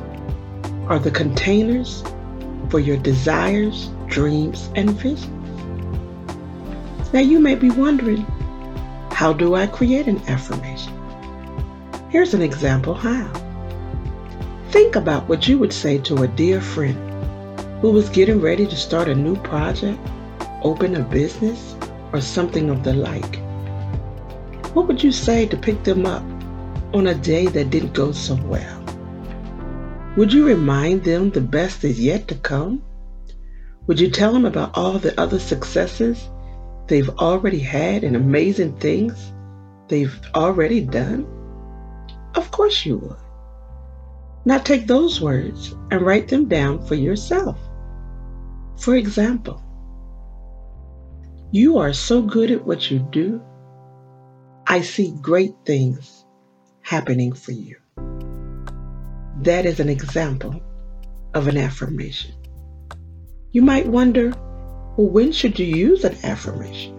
are 0.87 0.99
the 0.99 1.11
containers 1.11 2.03
for 2.69 2.79
your 2.79 2.97
desires, 2.97 3.89
dreams, 4.07 4.69
and 4.75 4.91
visions. 4.91 5.35
Now 7.11 7.21
you 7.21 7.39
may 7.39 7.55
be 7.55 7.71
wondering, 7.71 8.25
how 9.11 9.33
do 9.33 9.55
I 9.55 9.65
create 9.67 10.07
an 10.07 10.21
affirmation? 10.27 10.93
Here's 12.09 12.33
an 12.33 12.41
example 12.41 12.93
how. 12.93 13.31
Think 14.69 14.95
about 14.95 15.27
what 15.27 15.47
you 15.47 15.57
would 15.57 15.73
say 15.73 15.97
to 15.99 16.23
a 16.23 16.27
dear 16.27 16.61
friend 16.61 16.97
who 17.81 17.91
was 17.91 18.09
getting 18.09 18.39
ready 18.39 18.67
to 18.67 18.75
start 18.75 19.07
a 19.07 19.15
new 19.15 19.35
project, 19.37 19.99
open 20.61 20.95
a 20.95 21.01
business, 21.01 21.75
or 22.13 22.21
something 22.21 22.69
of 22.69 22.83
the 22.83 22.93
like. 22.93 23.39
What 24.73 24.87
would 24.87 25.03
you 25.03 25.11
say 25.11 25.47
to 25.47 25.57
pick 25.57 25.83
them 25.83 26.05
up 26.05 26.23
on 26.93 27.07
a 27.07 27.15
day 27.15 27.47
that 27.47 27.71
didn't 27.71 27.93
go 27.93 28.11
so 28.11 28.35
well? 28.45 28.83
Would 30.15 30.31
you 30.31 30.45
remind 30.45 31.03
them 31.03 31.31
the 31.31 31.41
best 31.41 31.83
is 31.83 31.99
yet 31.99 32.27
to 32.27 32.35
come? 32.35 32.83
Would 33.87 33.99
you 33.99 34.11
tell 34.11 34.31
them 34.31 34.45
about 34.45 34.77
all 34.77 34.99
the 34.99 35.19
other 35.19 35.39
successes 35.39 36.29
they've 36.87 37.09
already 37.09 37.59
had 37.59 38.03
and 38.03 38.15
amazing 38.15 38.77
things 38.77 39.33
they've 39.87 40.19
already 40.35 40.81
done? 40.81 41.25
Of 42.35 42.51
course 42.51 42.85
you 42.85 42.97
would. 42.97 43.17
Now 44.45 44.59
take 44.59 44.85
those 44.85 45.19
words 45.19 45.73
and 45.89 46.01
write 46.01 46.27
them 46.27 46.47
down 46.47 46.85
for 46.85 46.93
yourself. 46.93 47.57
For 48.77 48.95
example, 48.95 49.63
you 51.51 51.79
are 51.79 51.93
so 51.93 52.21
good 52.21 52.51
at 52.51 52.65
what 52.65 52.91
you 52.91 52.99
do 52.99 53.41
I 54.71 54.81
see 54.81 55.15
great 55.19 55.55
things 55.65 56.25
happening 56.83 57.33
for 57.33 57.53
you. 57.53 57.77
That 59.41 59.65
is 59.65 59.79
an 59.79 59.89
example 59.89 60.61
of 61.33 61.47
an 61.47 61.57
affirmation. 61.57 62.35
You 63.51 63.63
might 63.63 63.87
wonder, 63.87 64.29
well, 64.95 65.09
when 65.09 65.31
should 65.31 65.57
you 65.57 65.65
use 65.65 66.03
an 66.03 66.15
affirmation? 66.23 66.95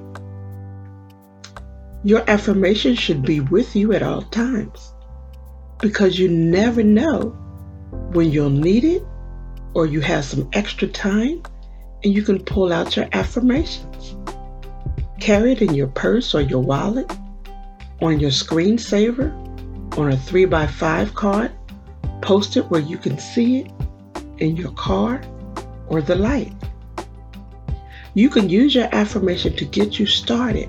Your 2.02 2.28
affirmation 2.28 2.96
should 2.96 3.22
be 3.22 3.38
with 3.38 3.76
you 3.76 3.92
at 3.92 4.02
all 4.02 4.22
times 4.22 4.92
because 5.78 6.18
you 6.18 6.28
never 6.28 6.82
know 6.82 7.28
when 8.14 8.32
you'll 8.32 8.50
need 8.50 8.82
it 8.82 9.04
or 9.74 9.86
you 9.86 10.00
have 10.00 10.24
some 10.24 10.50
extra 10.54 10.88
time 10.88 11.40
and 12.02 12.12
you 12.12 12.24
can 12.24 12.42
pull 12.42 12.72
out 12.72 12.96
your 12.96 13.06
affirmations. 13.12 14.16
Carry 15.20 15.52
it 15.52 15.62
in 15.62 15.72
your 15.72 15.86
purse 15.86 16.34
or 16.34 16.40
your 16.40 16.64
wallet 16.64 17.08
on 18.00 18.18
your 18.18 18.30
screensaver, 18.30 19.30
on 19.98 20.12
a 20.12 20.16
3x5 20.16 21.14
card, 21.14 21.52
post 22.22 22.56
it 22.56 22.70
where 22.70 22.80
you 22.80 22.96
can 22.96 23.18
see 23.18 23.60
it 23.60 23.72
in 24.38 24.56
your 24.56 24.72
car 24.72 25.22
or 25.88 26.00
the 26.00 26.14
light. 26.14 26.52
You 28.14 28.28
can 28.28 28.48
use 28.48 28.74
your 28.74 28.88
affirmation 28.92 29.54
to 29.56 29.64
get 29.64 29.98
you 29.98 30.06
started 30.06 30.68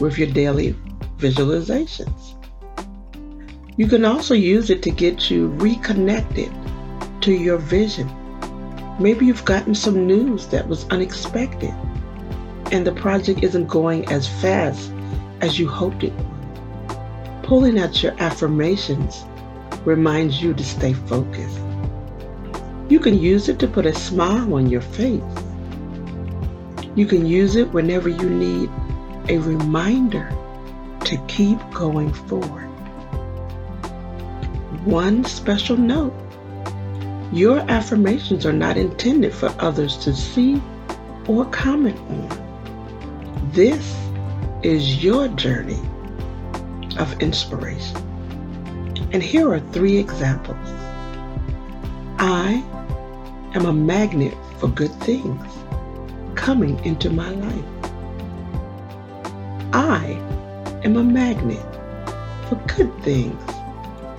with 0.00 0.18
your 0.18 0.28
daily 0.28 0.74
visualizations. 1.18 2.34
You 3.76 3.86
can 3.86 4.04
also 4.04 4.34
use 4.34 4.70
it 4.70 4.82
to 4.82 4.90
get 4.90 5.30
you 5.30 5.48
reconnected 5.48 6.52
to 7.22 7.32
your 7.32 7.58
vision. 7.58 8.10
Maybe 9.00 9.26
you've 9.26 9.44
gotten 9.44 9.74
some 9.74 10.06
news 10.06 10.46
that 10.48 10.68
was 10.68 10.86
unexpected 10.90 11.74
and 12.70 12.86
the 12.86 12.92
project 12.92 13.42
isn't 13.42 13.66
going 13.66 14.06
as 14.08 14.28
fast 14.40 14.92
as 15.40 15.58
you 15.58 15.68
hoped 15.68 16.04
it 16.04 16.12
would. 16.12 16.33
Pulling 17.44 17.78
out 17.78 18.02
your 18.02 18.14
affirmations 18.20 19.26
reminds 19.84 20.42
you 20.42 20.54
to 20.54 20.64
stay 20.64 20.94
focused. 20.94 21.60
You 22.88 22.98
can 22.98 23.18
use 23.18 23.50
it 23.50 23.58
to 23.58 23.68
put 23.68 23.84
a 23.84 23.94
smile 23.94 24.54
on 24.54 24.70
your 24.70 24.80
face. 24.80 25.22
You 26.94 27.04
can 27.04 27.26
use 27.26 27.56
it 27.56 27.70
whenever 27.70 28.08
you 28.08 28.30
need 28.30 28.70
a 29.28 29.36
reminder 29.36 30.34
to 31.04 31.18
keep 31.28 31.58
going 31.74 32.14
forward. 32.14 32.64
One 34.86 35.22
special 35.24 35.76
note 35.76 36.14
your 37.30 37.58
affirmations 37.70 38.46
are 38.46 38.54
not 38.54 38.78
intended 38.78 39.34
for 39.34 39.54
others 39.58 39.98
to 39.98 40.14
see 40.14 40.62
or 41.28 41.44
comment 41.50 41.98
on. 42.08 43.50
This 43.52 43.94
is 44.62 45.04
your 45.04 45.28
journey 45.28 45.82
of 46.98 47.20
inspiration. 47.20 47.96
And 49.12 49.22
here 49.22 49.52
are 49.52 49.60
three 49.60 49.96
examples. 49.98 50.56
I 52.18 52.64
am 53.54 53.66
a 53.66 53.72
magnet 53.72 54.34
for 54.58 54.68
good 54.68 54.92
things 55.02 55.46
coming 56.34 56.82
into 56.84 57.10
my 57.10 57.30
life. 57.30 57.64
I 59.72 60.18
am 60.84 60.96
a 60.96 61.04
magnet 61.04 61.64
for 62.48 62.56
good 62.66 62.92
things 63.02 63.40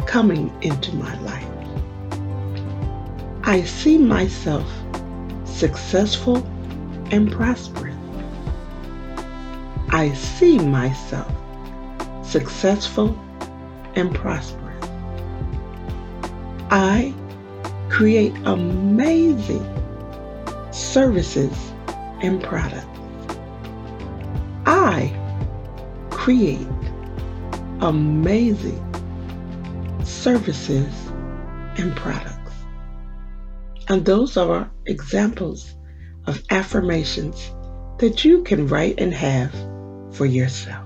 coming 0.08 0.52
into 0.62 0.96
my 0.96 1.20
life. 1.22 1.48
I 3.44 3.64
see 3.64 3.98
myself 3.98 4.68
successful 5.44 6.38
and 7.12 7.32
prosperous. 7.32 7.96
I 9.90 10.14
see 10.14 10.58
myself 10.60 11.35
successful 12.26 13.18
and 13.96 14.14
prosperous. 14.14 14.90
I 16.70 17.14
create 17.90 18.36
amazing 18.46 19.66
services 20.72 21.74
and 22.22 22.44
products. 22.44 22.86
I 24.66 25.14
create 26.10 26.68
amazing 27.82 28.82
services 30.04 30.94
and 31.78 31.96
products. 31.96 32.52
And 33.88 34.04
those 34.04 34.36
are 34.36 34.72
examples 34.86 35.76
of 36.26 36.42
affirmations 36.50 37.52
that 38.00 38.26
you 38.26 38.44
can 38.44 38.68
write 38.68 39.00
and 39.00 39.14
have 39.14 39.54
for 40.16 40.26
yourself. 40.26 40.85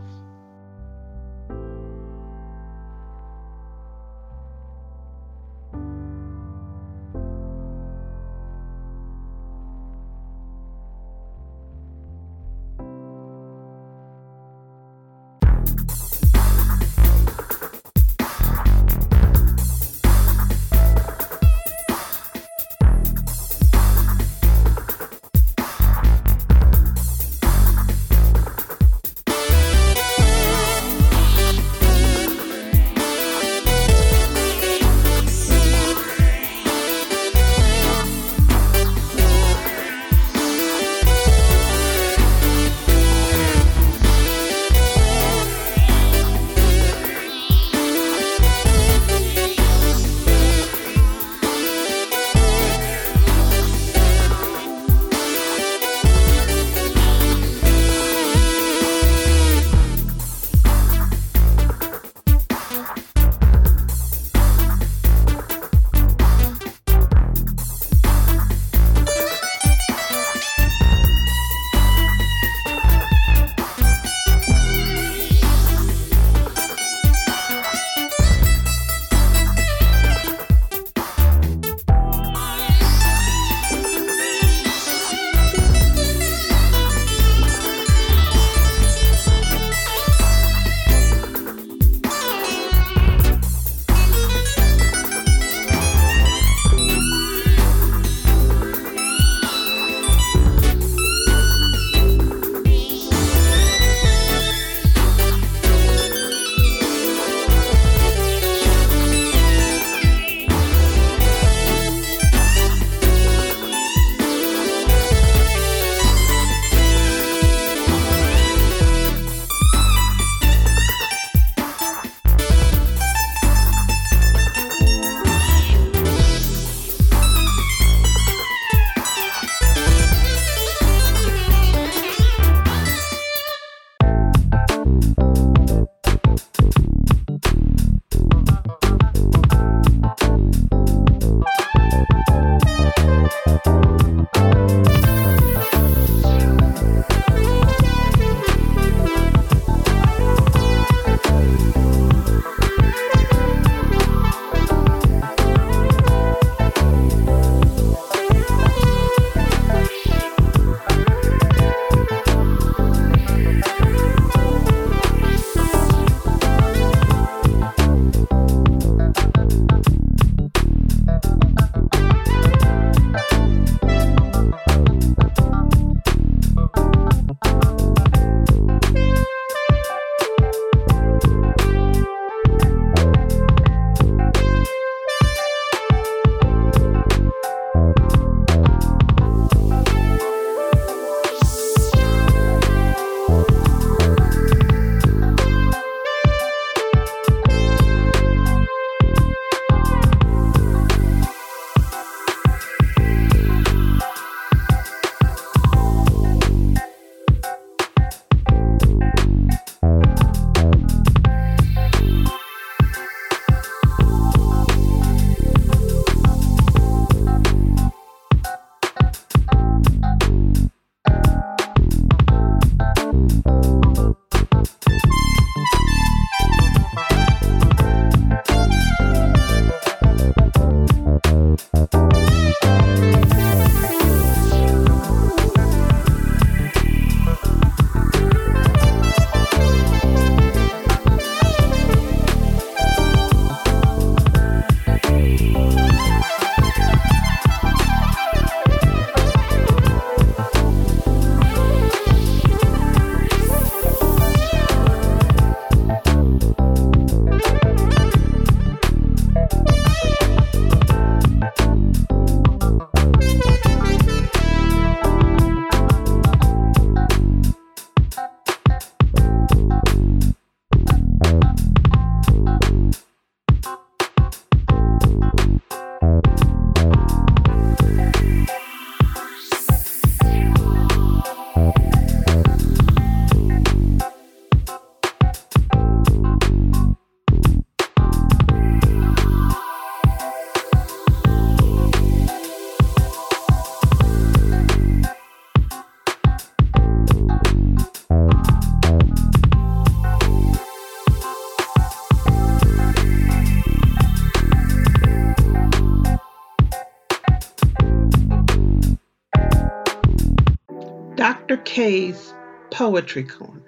K's 311.79 312.33
Poetry 312.71 313.23
Corner. 313.23 313.63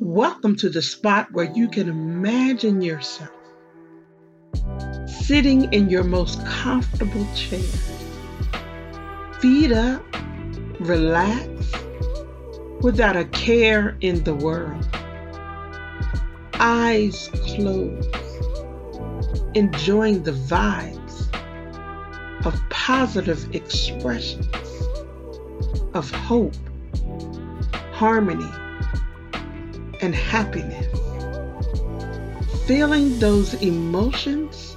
Welcome 0.00 0.54
to 0.56 0.68
the 0.68 0.82
spot 0.82 1.32
where 1.32 1.50
you 1.50 1.66
can 1.66 1.88
imagine 1.88 2.82
yourself 2.82 3.30
sitting 5.06 5.72
in 5.72 5.88
your 5.88 6.04
most 6.04 6.44
comfortable 6.44 7.26
chair, 7.34 7.58
feet 9.40 9.72
up, 9.72 10.04
relax, 10.80 11.48
without 12.82 13.16
a 13.16 13.24
care 13.24 13.96
in 14.02 14.22
the 14.24 14.34
world, 14.34 14.86
eyes 16.60 17.30
closed, 17.46 18.14
enjoying 19.54 20.22
the 20.22 20.32
vibes 20.32 21.34
of 22.44 22.60
positive 22.68 23.54
expressions 23.54 24.73
of 25.94 26.10
hope, 26.10 26.54
harmony, 27.92 28.50
and 30.00 30.14
happiness. 30.14 30.86
Feeling 32.66 33.18
those 33.18 33.54
emotions 33.54 34.76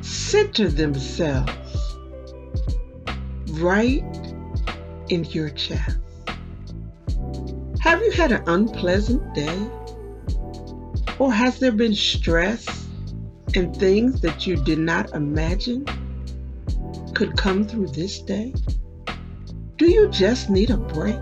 center 0.00 0.68
themselves 0.68 1.96
right 3.52 4.04
in 5.08 5.24
your 5.24 5.50
chest. 5.50 5.98
Have 7.80 8.02
you 8.02 8.10
had 8.12 8.32
an 8.32 8.42
unpleasant 8.46 9.34
day? 9.34 9.70
Or 11.18 11.32
has 11.32 11.58
there 11.58 11.72
been 11.72 11.94
stress 11.94 12.86
and 13.54 13.74
things 13.74 14.20
that 14.20 14.46
you 14.46 14.56
did 14.56 14.78
not 14.78 15.14
imagine 15.14 15.84
could 17.14 17.36
come 17.36 17.66
through 17.66 17.88
this 17.88 18.20
day? 18.20 18.54
Do 19.78 19.88
you 19.88 20.08
just 20.08 20.50
need 20.50 20.70
a 20.70 20.76
break? 20.76 21.20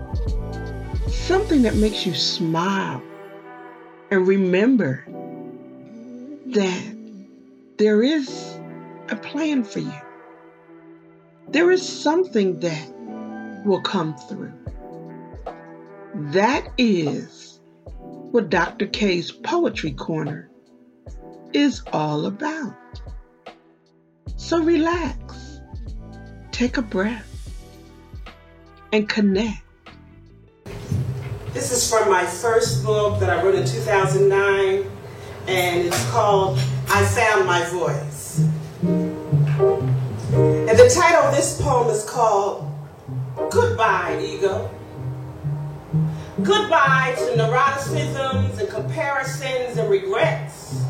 Something 1.07 1.61
that 1.61 1.75
makes 1.75 2.07
you 2.07 2.15
smile 2.15 3.03
and 4.09 4.27
remember 4.27 5.05
that 6.47 6.95
there 7.77 8.01
is 8.01 8.57
a 9.09 9.15
plan 9.15 9.63
for 9.63 9.77
you. 9.79 10.01
There 11.49 11.69
is 11.69 11.87
something 11.87 12.59
that 12.61 12.93
will 13.63 13.81
come 13.81 14.17
through. 14.17 14.53
That 16.31 16.67
is 16.79 17.59
what 18.31 18.49
Dr. 18.49 18.87
K's 18.87 19.31
Poetry 19.31 19.91
Corner 19.91 20.49
is 21.53 21.83
all 21.93 22.25
about. 22.25 22.75
So 24.35 24.63
relax, 24.63 25.61
take 26.51 26.77
a 26.77 26.81
breath, 26.81 27.26
and 28.91 29.07
connect. 29.07 29.63
This 31.53 31.71
is 31.71 31.89
from 31.89 32.09
my 32.09 32.25
first 32.25 32.83
book 32.83 33.19
that 33.19 33.29
I 33.29 33.41
wrote 33.41 33.55
in 33.55 33.65
2009, 33.65 34.89
and 35.47 35.87
it's 35.87 36.09
called 36.11 36.59
I 36.89 37.03
Found 37.05 37.45
My 37.45 37.63
Voice. 37.65 38.39
And 40.33 40.77
the 40.77 40.91
title 40.93 41.23
of 41.23 41.35
this 41.35 41.59
poem 41.61 41.89
is 41.89 42.03
called 42.03 42.71
Goodbye, 43.49 44.21
Ego. 44.23 44.69
Goodbye 46.43 47.15
to 47.17 47.41
neuroticisms 47.41 48.59
and 48.59 48.69
comparisons 48.69 49.77
and 49.77 49.89
regrets. 49.89 50.83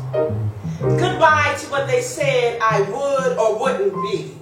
Goodbye 0.80 1.56
to 1.60 1.66
what 1.70 1.86
they 1.86 2.02
said 2.02 2.60
I 2.60 2.82
would 2.82 3.38
or 3.38 3.58
wouldn't 3.58 3.94
be, 4.02 4.36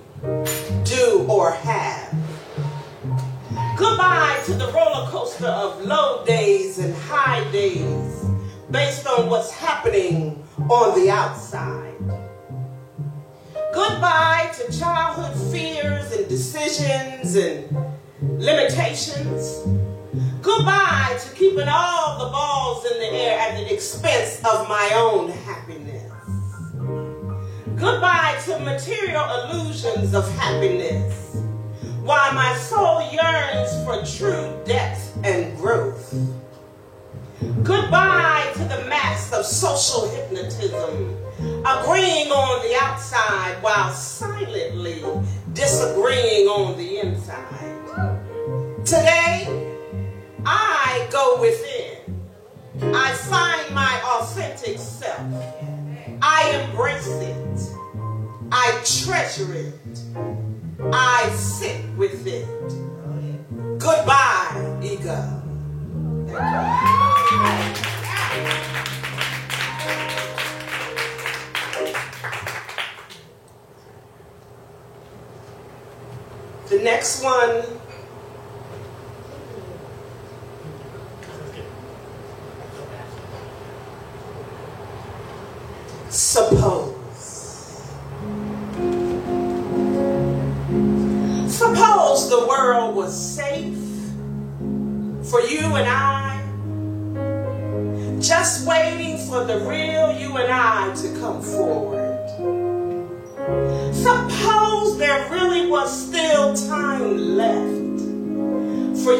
do 0.84 1.24
or 1.28 1.52
have. 1.52 2.15
Goodbye 3.76 4.40
to 4.46 4.54
the 4.54 4.68
roller 4.68 5.06
coaster 5.10 5.48
of 5.48 5.84
low 5.84 6.24
days 6.24 6.78
and 6.78 6.94
high 6.94 7.44
days 7.52 8.24
based 8.70 9.06
on 9.06 9.28
what's 9.28 9.50
happening 9.50 10.42
on 10.70 10.98
the 10.98 11.10
outside. 11.10 11.92
Goodbye 13.74 14.50
to 14.54 14.78
childhood 14.78 15.52
fears 15.52 16.10
and 16.12 16.26
decisions 16.26 17.36
and 17.36 17.68
limitations. 18.22 19.66
Goodbye 20.40 21.18
to 21.20 21.34
keeping 21.34 21.68
all 21.68 22.18
the 22.24 22.30
balls 22.32 22.90
in 22.90 22.98
the 22.98 23.12
air 23.12 23.38
at 23.38 23.58
the 23.58 23.74
expense 23.74 24.38
of 24.38 24.66
my 24.70 24.90
own 24.94 25.28
happiness. 25.28 26.12
Goodbye 27.78 28.40
to 28.46 28.58
material 28.58 29.50
illusions 29.50 30.14
of 30.14 30.26
happiness 30.38 31.45
while 32.06 32.32
my 32.34 32.54
soul 32.54 33.02
yearns 33.10 33.84
for 33.84 34.00
true 34.16 34.56
depth 34.64 35.18
and 35.24 35.56
growth. 35.56 36.14
Goodbye 37.64 38.48
to 38.54 38.60
the 38.60 38.84
mask 38.88 39.32
of 39.32 39.44
social 39.44 40.08
hypnotism, 40.08 41.16
agreeing 41.66 42.30
on 42.30 42.62
the 42.62 42.76
outside 42.80 43.60
while 43.60 43.92
silently 43.92 45.02
disagreeing 45.52 46.46
on 46.46 46.76
the 46.78 47.00
inside. 47.00 47.44
Today, 48.84 49.74
I 50.46 51.08
go 51.10 51.40
within. 51.40 52.22
I 52.94 53.14
find 53.14 53.74
my 53.74 54.00
authentic 54.20 54.78
self. 54.78 55.20
I 56.22 56.68
embrace 56.70 57.08
it. 57.08 57.76
I 58.52 58.80
treasure 58.84 59.52
it. 59.54 60.45
I 60.80 61.30
sit 61.30 61.84
with 61.96 62.26
it. 62.26 62.46
Goodbye, 63.78 64.78
ego. 64.82 65.42
The 76.68 76.80
next 76.82 77.22
one 77.22 77.62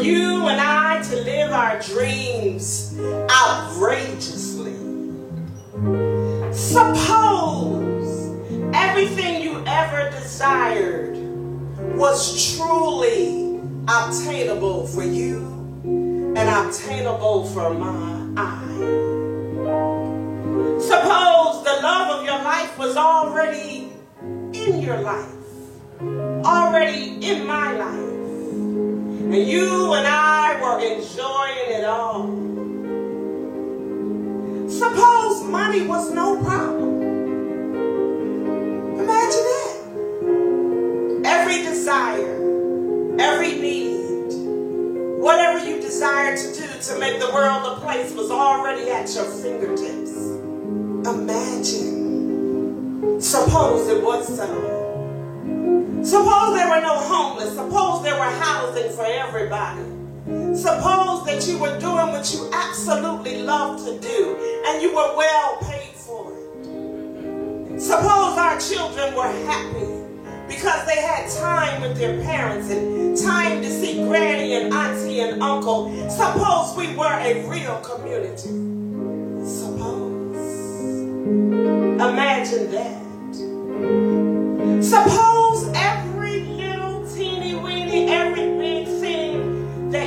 you 0.03 0.47
and 0.49 0.61
I 0.61 1.03
to 1.03 1.17
live 1.17 1.53
our 1.53 1.81
dreams 1.81 2.99
outrageously. 3.31 4.75
Suppose 6.53 8.35
everything 8.75 9.43
you 9.43 9.63
ever 9.67 10.11
desired 10.11 11.17
was 11.97 12.57
truly 12.57 13.61
obtainable 13.89 14.87
for 14.87 15.03
you 15.03 15.57
and 15.85 16.39
obtainable 16.39 17.47
for 17.47 17.73
my 17.75 18.33
eye. 18.37 19.17
Suppose 20.81 21.65
the 21.65 21.81
love 21.83 22.19
of 22.19 22.25
your 22.25 22.43
life 22.43 22.77
was 22.79 22.97
already 22.97 23.93
in 24.53 24.81
your 24.81 25.01
life, 25.01 25.33
already 26.45 27.19
in 27.27 27.47
my 27.47 27.73
life, 27.73 28.16
and 29.33 29.49
you 29.49 29.93
and 29.93 30.07
I 30.07 30.61
were 30.61 30.79
enjoying 30.79 31.79
it 31.79 31.85
all. 31.85 32.29
Suppose 34.71 35.43
money 35.51 35.83
was 35.85 36.13
no 36.13 36.37
problem. 36.45 37.03
Imagine 39.01 39.45
that. 39.53 39.77
Every 41.25 41.63
desire, 41.65 42.37
every 43.19 43.59
need, 43.59 44.33
whatever 45.21 45.59
you 45.67 45.81
desire 45.81 46.37
to 46.37 46.55
do 46.55 46.69
to 46.83 46.99
make 47.01 47.19
the 47.19 47.31
world 47.33 47.67
a 47.67 47.81
place 47.81 48.15
was 48.15 48.31
already 48.31 48.89
at 48.91 49.13
your 49.13 49.25
fingertips. 49.25 50.13
Imagine. 51.09 51.97
Suppose 53.21 53.89
it 53.89 54.05
was 54.05 54.37
so. 54.37 54.76
Suppose 56.07 56.55
there 56.55 56.69
were 56.71 56.81
no 56.81 57.01
homeless. 57.01 57.57
Suppose 57.57 58.05
there 58.05 58.15
were 58.15 58.31
housing 58.39 58.93
for 58.93 59.05
everybody. 59.05 59.83
Suppose 60.55 61.25
that 61.27 61.45
you 61.49 61.59
were 61.59 61.77
doing 61.81 62.13
what 62.13 62.33
you 62.33 62.49
absolutely 62.53 63.43
love 63.43 63.85
to 63.85 63.99
do 63.99 64.63
and 64.69 64.81
you 64.81 64.95
were 64.95 65.17
well 65.17 65.57
paid 65.63 65.95
for 65.95 66.33
it. 66.33 67.81
Suppose 67.81 68.39
our 68.39 68.57
children 68.61 69.17
were 69.17 69.33
happy, 69.47 69.89
because 70.47 70.87
they 70.87 71.01
had 71.03 71.29
time 71.29 71.83
with 71.83 71.97
their 71.99 72.23
parents 72.23 72.71
and 72.71 73.17
time 73.19 73.61
to 73.63 73.69
see 73.69 74.05
granny 74.05 74.55
and 74.55 74.73
auntie 74.73 75.19
and 75.19 75.43
uncle. 75.43 75.91
Suppose 76.09 76.77
we 76.77 76.95
were 76.95 77.19
a 77.19 77.45
real 77.49 77.81
community. 77.81 78.51
Suppose. 79.45 80.37
Imagine 82.01 82.71
that. 82.71 83.03
Suppose 84.85 85.36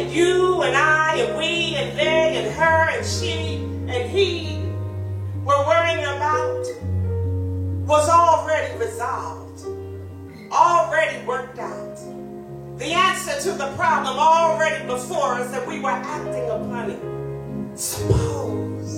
you 0.10 0.62
and 0.64 0.76
I 0.76 1.16
and 1.18 1.38
we 1.38 1.76
and 1.76 1.98
they 1.98 2.38
and 2.38 2.54
her 2.56 2.90
and 2.90 3.06
she 3.06 3.56
and 3.88 4.10
he 4.10 4.60
were 5.44 5.66
worrying 5.66 6.04
about 6.04 6.66
was 7.88 8.10
already 8.10 8.78
resolved, 8.78 9.66
already 10.52 11.26
worked 11.26 11.60
out. 11.60 11.98
The 12.78 12.94
answer 12.94 13.52
to 13.52 13.58
the 13.58 13.74
problem 13.76 14.18
already 14.18 14.86
before 14.86 15.34
us 15.34 15.52
that 15.52 15.68
we 15.68 15.80
were 15.80 15.90
acting 15.90 16.50
upon 16.50 16.92
it. 16.92 17.80
Suppose. 17.80 18.92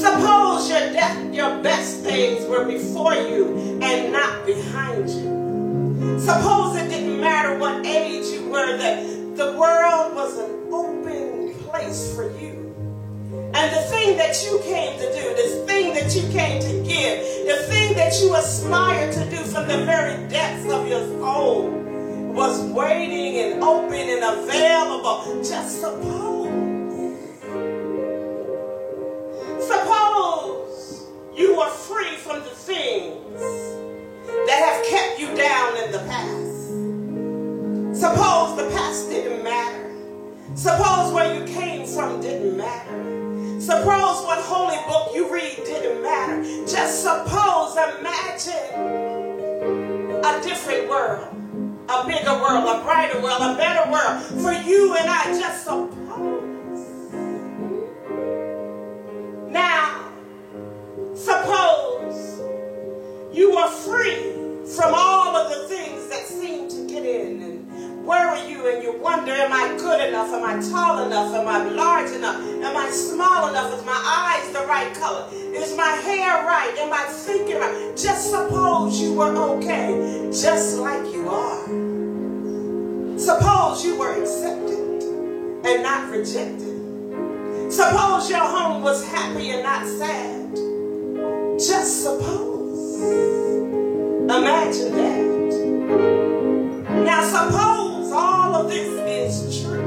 Suppose 0.00 0.70
your 0.70 0.92
death, 0.92 1.34
your 1.34 1.62
best 1.62 2.04
days 2.04 2.46
were 2.48 2.64
before 2.64 3.14
you 3.14 3.80
and 3.82 4.12
not 4.12 4.46
behind 4.46 5.10
you. 5.10 5.49
Suppose 6.00 6.76
it 6.76 6.88
didn't 6.88 7.20
matter 7.20 7.58
what 7.58 7.84
age 7.84 8.24
you 8.32 8.48
were, 8.48 8.78
that 8.78 9.36
the 9.36 9.52
world 9.52 10.14
was 10.14 10.38
an 10.38 10.72
open 10.72 11.52
place 11.64 12.14
for 12.14 12.30
you. 12.38 12.74
And 13.52 13.76
the 13.76 13.82
thing 13.90 14.16
that 14.16 14.42
you 14.42 14.60
came 14.60 14.98
to 14.98 15.12
do, 15.12 15.34
the 15.34 15.66
thing 15.66 15.92
that 15.92 16.16
you 16.16 16.22
came 16.32 16.62
to 16.62 16.88
give, 16.88 17.46
the 17.46 17.62
thing 17.68 17.94
that 17.96 18.18
you 18.22 18.34
aspired 18.34 19.12
to 19.12 19.28
do 19.28 19.44
from 19.44 19.68
the 19.68 19.84
very 19.84 20.26
depths 20.28 20.72
of 20.72 20.88
your 20.88 21.06
soul 21.18 21.68
was 22.32 22.62
waiting 22.72 23.52
and 23.52 23.62
open 23.62 23.92
and 23.92 24.24
available. 24.24 25.44
Just 25.44 25.82
suppose. 25.82 26.48
Suppose 29.66 31.08
you 31.34 31.58
were 31.58 31.68
free 31.68 32.16
from 32.16 32.40
the 32.40 32.54
things 32.54 33.80
Suppose 38.00 38.56
the 38.56 38.70
past 38.70 39.10
didn't 39.10 39.44
matter. 39.44 39.94
Suppose 40.54 41.12
where 41.12 41.38
you 41.38 41.44
came 41.44 41.86
from 41.86 42.22
didn't 42.22 42.56
matter. 42.56 43.60
Suppose 43.60 44.24
what 44.24 44.38
holy 44.38 44.78
book 44.88 45.10
you 45.14 45.30
read 45.30 45.56
didn't 45.66 46.00
matter. 46.02 46.42
Just 46.66 47.02
suppose, 47.02 47.76
imagine 47.98 48.80
a 50.24 50.40
different 50.42 50.88
world, 50.88 51.28
a 51.90 52.06
bigger 52.06 52.32
world, 52.40 52.64
a 52.74 52.82
brighter 52.82 53.20
world, 53.20 53.42
a 53.42 53.54
better 53.58 53.92
world 53.92 54.22
for 54.40 54.52
you 54.66 54.96
and 54.96 55.06
I. 55.06 55.38
Just 55.38 55.64
suppose. 55.64 56.00
Now, 59.50 60.10
suppose 61.14 62.40
you 63.30 63.52
are 63.58 63.70
free 63.70 64.32
from 64.74 64.94
all 64.96 65.36
of 65.36 65.50
the 65.50 65.68
things 65.68 66.08
that 66.08 66.24
seem 66.26 66.66
to 66.70 66.86
get 66.88 67.04
in 67.04 67.59
worry 68.04 68.48
you 68.48 68.66
and 68.68 68.82
you 68.82 68.92
wonder, 68.98 69.32
am 69.32 69.52
I 69.52 69.76
good 69.78 70.00
enough? 70.08 70.28
Am 70.28 70.44
I 70.44 70.60
tall 70.70 71.06
enough? 71.06 71.34
Am 71.34 71.46
I 71.46 71.68
large 71.68 72.10
enough? 72.12 72.36
Am 72.36 72.76
I 72.76 72.90
small 72.90 73.48
enough? 73.48 73.72
Is 73.78 73.84
my 73.84 73.92
eyes 73.92 74.52
the 74.52 74.66
right 74.66 74.92
color? 74.94 75.28
Is 75.32 75.76
my 75.76 75.88
hair 75.88 76.44
right? 76.44 76.74
Am 76.78 76.92
I 76.92 77.04
thinking 77.08 77.56
right? 77.56 77.96
Just 77.96 78.30
suppose 78.30 79.00
you 79.00 79.14
were 79.14 79.34
okay, 79.56 80.28
just 80.30 80.78
like 80.78 81.12
you 81.12 81.28
are. 81.28 81.66
Suppose 83.18 83.84
you 83.84 83.98
were 83.98 84.20
accepted 84.20 85.02
and 85.64 85.82
not 85.82 86.10
rejected. 86.10 86.70
Suppose 87.70 88.30
your 88.30 88.40
home 88.40 88.82
was 88.82 89.06
happy 89.06 89.50
and 89.50 89.62
not 89.62 89.86
sad. 89.86 90.56
Just 91.58 92.02
suppose. 92.02 93.00
Imagine 94.30 94.92
that. 94.96 95.30
Now 97.04 97.22
suppose 97.24 97.79
of 98.60 98.68
this 98.68 99.42
is 99.42 99.62
true. 99.62 99.80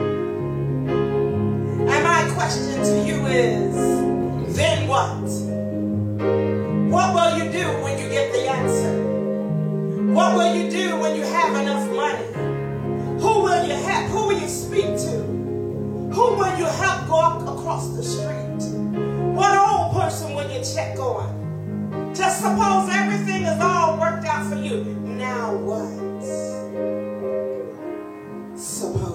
And 1.87 2.03
my 2.03 2.29
question 2.33 2.81
to 2.83 3.07
you 3.07 3.25
is, 3.27 4.55
then 4.55 4.87
what? 4.87 5.29
What 6.91 7.13
will 7.13 7.37
you 7.37 7.51
do 7.51 7.67
when 7.83 7.99
you 7.99 8.09
get 8.09 8.31
the 8.33 8.47
answer? 8.47 10.13
What 10.13 10.35
will 10.35 10.55
you 10.55 10.71
do 10.71 10.97
when 10.97 11.15
you 11.15 11.23
have 11.23 11.55
enough 11.61 11.89
money? 11.91 12.25
Who 13.21 13.43
will 13.43 13.65
you 13.65 13.73
have? 13.73 14.09
Who 14.09 14.27
will 14.27 14.39
you 14.39 14.47
speak 14.47 14.85
to? 14.85 15.23
Who 16.13 16.35
will 16.35 16.57
you 16.57 16.65
help 16.65 17.07
go 17.07 17.53
across 17.53 17.89
the 17.95 18.03
street? 18.03 18.79
What 19.35 19.57
old 19.57 19.93
person 19.93 20.35
will 20.35 20.49
you 20.49 20.63
check 20.63 20.97
on? 20.99 22.13
Just 22.15 22.41
suppose 22.41 22.89
everything 22.91 23.43
is 23.43 23.59
all 23.61 23.97
worked 23.99 24.25
out 24.25 24.49
for 24.49 24.55
you. 24.55 24.83
Now 24.83 25.55
what? 25.55 26.12
Our 28.83 29.12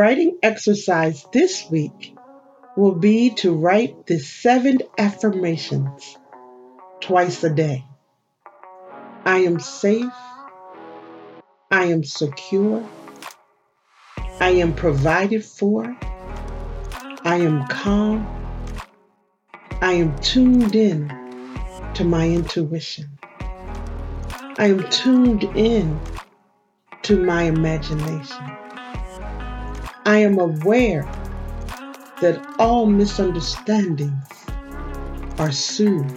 writing 0.00 0.38
exercise 0.42 1.26
this 1.30 1.68
week 1.70 2.16
will 2.74 2.94
be 2.94 3.34
to 3.34 3.52
write 3.52 4.06
the 4.06 4.18
seven 4.18 4.78
affirmations 4.96 6.16
twice 7.00 7.44
a 7.44 7.50
day. 7.50 7.84
I 9.26 9.40
am 9.40 9.60
safe. 9.60 10.10
I 11.70 11.84
am 11.92 12.02
secure. 12.02 12.82
I 14.40 14.48
am 14.64 14.74
provided 14.74 15.44
for. 15.44 15.94
I 17.22 17.36
am 17.36 17.66
calm. 17.66 18.26
I 19.82 19.92
am 19.92 20.18
tuned 20.20 20.74
in 20.74 21.08
to 21.92 22.04
my 22.04 22.26
intuition. 22.26 23.18
I 24.56 24.68
am 24.70 24.88
tuned 24.88 25.44
in 25.44 26.00
to 27.02 27.22
my 27.22 27.42
imagination. 27.42 28.59
I 30.06 30.18
am 30.18 30.38
aware 30.38 31.02
that 32.20 32.54
all 32.58 32.86
misunderstandings 32.86 34.24
are 35.38 35.52
soothed. 35.52 36.14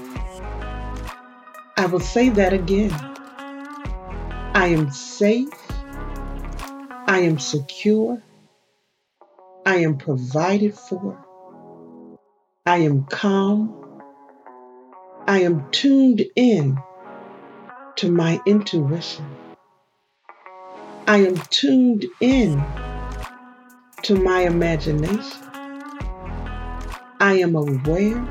I 1.75 1.85
will 1.87 1.99
say 1.99 2.29
that 2.29 2.53
again. 2.53 2.93
I 4.55 4.67
am 4.67 4.89
safe. 4.91 5.49
I 7.07 7.19
am 7.19 7.39
secure. 7.39 8.23
I 9.65 9.77
am 9.77 9.97
provided 9.97 10.75
for. 10.77 11.17
I 12.65 12.77
am 12.77 13.03
calm. 13.05 14.01
I 15.27 15.41
am 15.41 15.69
tuned 15.71 16.23
in 16.35 16.77
to 17.97 18.11
my 18.11 18.39
intuition. 18.45 19.25
I 21.05 21.17
am 21.25 21.35
tuned 21.35 22.05
in 22.21 22.63
to 24.03 24.15
my 24.15 24.41
imagination. 24.41 25.39
I 27.21 27.35
am 27.35 27.55
aware 27.55 28.21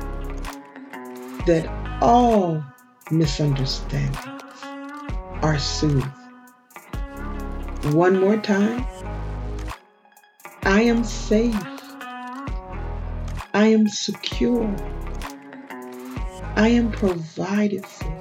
that 1.47 1.67
all 1.99 2.63
misunderstandings 3.09 4.19
are 5.41 5.57
soothed. 5.57 6.05
One 7.91 8.19
more 8.19 8.37
time. 8.37 8.85
I 10.61 10.81
am 10.83 11.03
safe. 11.03 11.55
I 13.55 13.67
am 13.67 13.87
secure. 13.87 14.73
I 16.55 16.67
am 16.67 16.91
provided 16.91 17.83
for. 17.85 18.13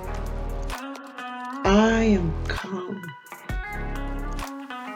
I 1.64 2.03
am 2.03 2.46
calm. 2.46 3.03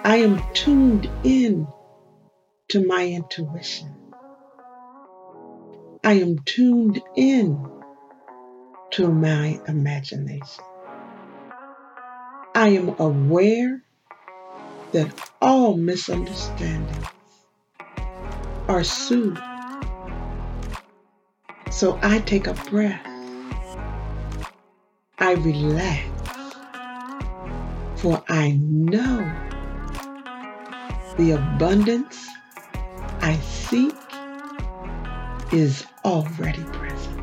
I 0.05 0.17
am 0.17 0.43
tuned 0.55 1.11
in 1.23 1.69
to 2.77 2.87
my 2.87 3.07
intuition. 3.07 3.91
I 6.05 6.13
am 6.21 6.39
tuned 6.41 7.01
in 7.17 7.67
to 8.91 9.09
my 9.09 9.59
imagination. 9.67 10.63
I 12.55 12.69
am 12.69 12.95
aware 12.99 13.83
that 14.93 15.31
all 15.41 15.79
misunderstandings 15.79 17.07
are 18.69 18.85
soothed. 18.85 19.41
So 21.71 21.99
I 22.03 22.19
take 22.19 22.47
a 22.47 22.53
breath. 22.53 23.07
I 25.19 25.33
relax. 25.33 26.11
For 27.97 28.23
I 28.29 28.51
know 28.61 29.33
the 31.17 31.31
abundance 31.31 32.36
I 33.27 33.37
seek 33.41 33.93
is 35.53 35.85
already 36.05 36.63
present. 36.63 37.16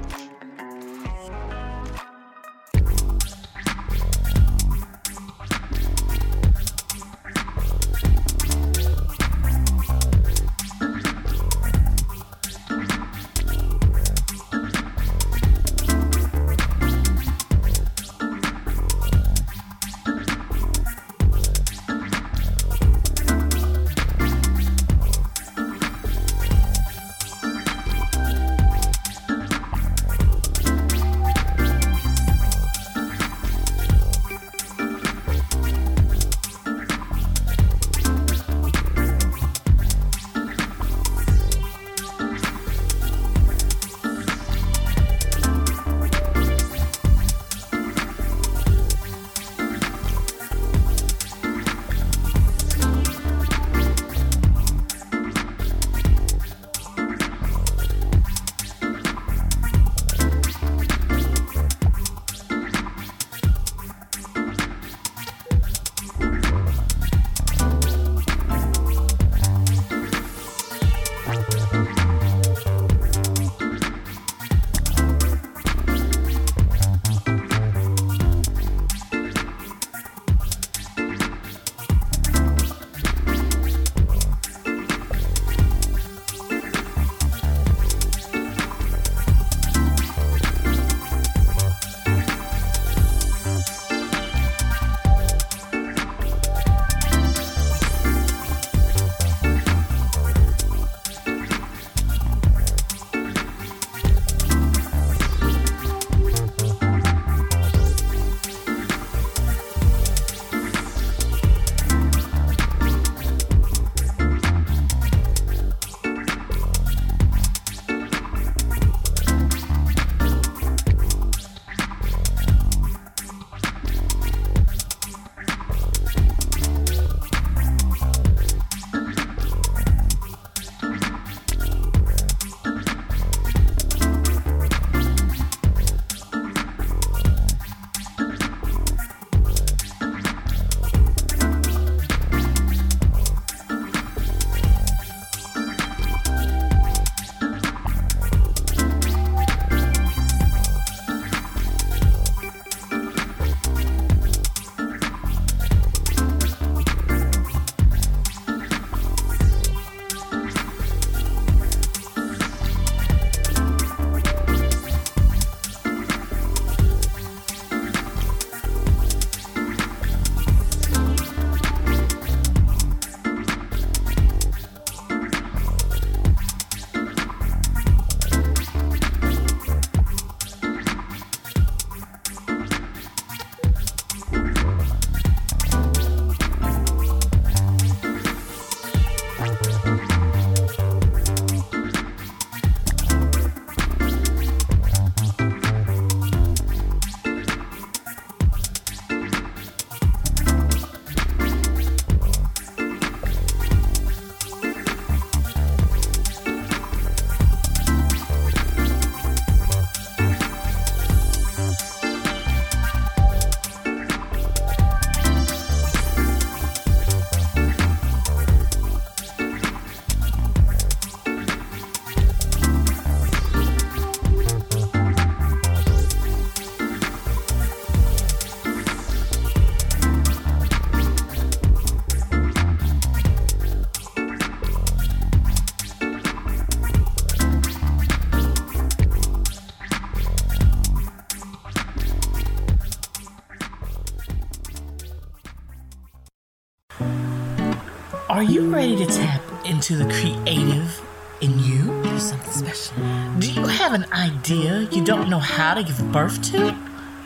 Into 249.84 250.02
the 250.02 250.14
creative 250.14 251.02
in 251.42 251.60
you? 251.60 252.04
Do 252.04 252.18
something 252.18 252.54
special. 252.54 252.96
Do 253.38 253.52
you 253.52 253.66
have 253.66 253.92
an 253.94 254.06
idea 254.14 254.88
you 254.92 255.04
don't 255.04 255.30
know 255.30 255.40
how 255.40 255.74
to 255.74 255.84
give 255.84 256.00
birth 256.12 256.42
to? 256.52 256.74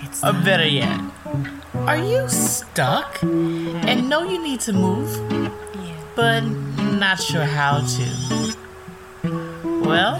It's 0.01 0.23
Or 0.23 0.33
better 0.33 0.67
yet, 0.67 0.99
are 1.75 1.97
you 1.97 2.27
stuck 2.27 3.21
and 3.21 4.09
know 4.09 4.23
you 4.23 4.41
need 4.41 4.59
to 4.61 4.73
move, 4.73 5.09
yeah. 5.31 6.03
but 6.15 6.41
not 6.41 7.21
sure 7.21 7.43
how 7.45 7.85
to? 7.95 8.55
Well, 9.85 10.17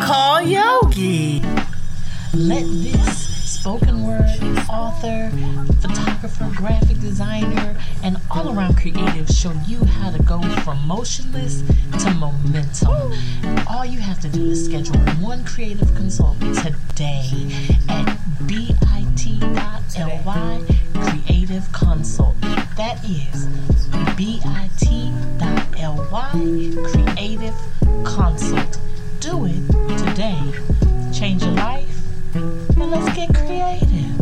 call 0.00 0.40
Yogi. 0.40 1.42
Let 2.32 2.64
this 2.64 3.27
spoken 3.48 4.06
word 4.06 4.38
author, 4.68 5.30
photographer, 5.80 6.50
graphic 6.54 7.00
designer, 7.00 7.74
and 8.02 8.18
all 8.30 8.54
around 8.54 8.76
creative 8.76 9.26
show 9.28 9.52
you 9.66 9.82
how 9.84 10.10
to 10.10 10.22
go 10.22 10.40
from 10.60 10.86
motionless 10.86 11.62
to 11.98 12.10
momentum. 12.14 13.12
All 13.66 13.86
you 13.86 14.00
have 14.00 14.20
to 14.20 14.28
do 14.28 14.50
is 14.50 14.66
schedule 14.66 15.00
one 15.20 15.44
creative 15.44 15.94
consult 15.94 16.38
today 16.40 17.50
at 17.88 18.16
bit.ly 18.46 18.78
creative 20.94 21.72
consult. 21.72 22.38
That 22.76 23.02
is 23.04 23.46
bit.ly 24.16 24.68
creative 26.92 27.54
consult. 28.04 28.78
Do 29.20 29.46
it 29.46 29.98
today. 29.98 30.52
Change 31.12 31.42
your 31.42 31.52
life 31.52 32.07
and 32.34 32.90
let's 32.90 33.14
get 33.16 33.34
creative. 33.34 34.18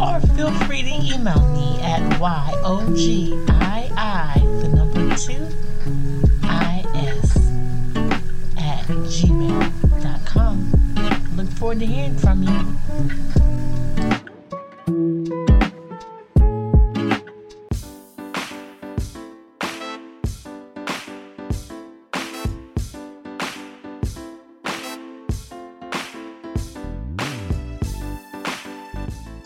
Or 0.00 0.18
feel 0.34 0.50
free 0.66 0.82
to 0.82 0.88
email 0.88 1.48
me 1.52 1.78
at 1.80 2.00
YOGII, 2.18 3.38
the 4.62 4.68
number 4.68 5.14
two, 5.16 5.46
IS, 6.44 7.36
at 8.58 8.84
gmail.com. 9.08 10.56
Look 11.36 11.48
forward 11.50 11.78
to 11.80 11.86
hearing 11.86 12.16
from 12.18 12.42
you. 12.42 12.76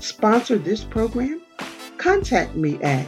sponsor 0.00 0.58
this 0.58 0.84
program, 0.84 1.42
contact 1.96 2.54
me 2.54 2.80
at 2.82 3.06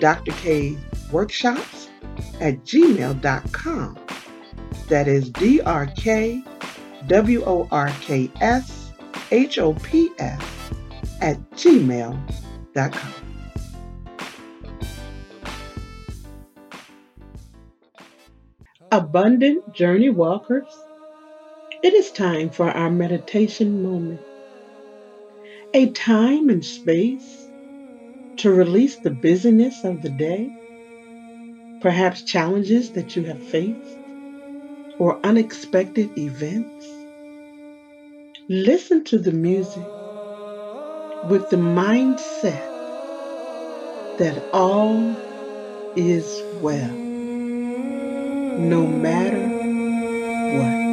Dr. 0.00 0.32
K's 0.32 0.78
Workshops 1.12 1.88
at 2.40 2.64
gmail.com. 2.64 3.98
That 4.88 5.08
is 5.08 5.30
D 5.30 5.60
R 5.60 5.86
K 5.86 6.42
W 7.06 7.42
O 7.44 7.68
R 7.70 7.88
K 8.00 8.30
S 8.40 8.92
H 9.30 9.58
O 9.58 9.74
P 9.74 10.10
S 10.18 10.42
at 11.20 11.38
gmail.com. 11.52 13.12
Abundant 18.92 19.74
Journey 19.74 20.10
Walkers, 20.10 20.64
it 21.82 21.92
is 21.92 22.10
time 22.12 22.50
for 22.50 22.70
our 22.70 22.90
meditation 22.90 23.82
moment. 23.82 24.20
A 25.76 25.90
time 25.90 26.48
and 26.48 26.64
space 26.64 27.48
to 28.38 28.50
release 28.50 28.96
the 28.96 29.10
busyness 29.10 29.84
of 29.84 30.00
the 30.00 30.08
day, 30.08 30.50
perhaps 31.82 32.22
challenges 32.22 32.92
that 32.92 33.14
you 33.14 33.24
have 33.24 33.42
faced, 33.48 33.98
or 34.98 35.20
unexpected 35.22 36.16
events. 36.16 36.86
Listen 38.48 39.04
to 39.04 39.18
the 39.18 39.32
music 39.32 39.84
with 41.28 41.46
the 41.50 41.58
mindset 41.58 42.72
that 44.16 44.42
all 44.54 45.14
is 45.94 46.42
well, 46.62 46.90
no 48.58 48.86
matter 48.86 49.46
what. 50.56 50.86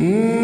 Mm. 0.00 0.37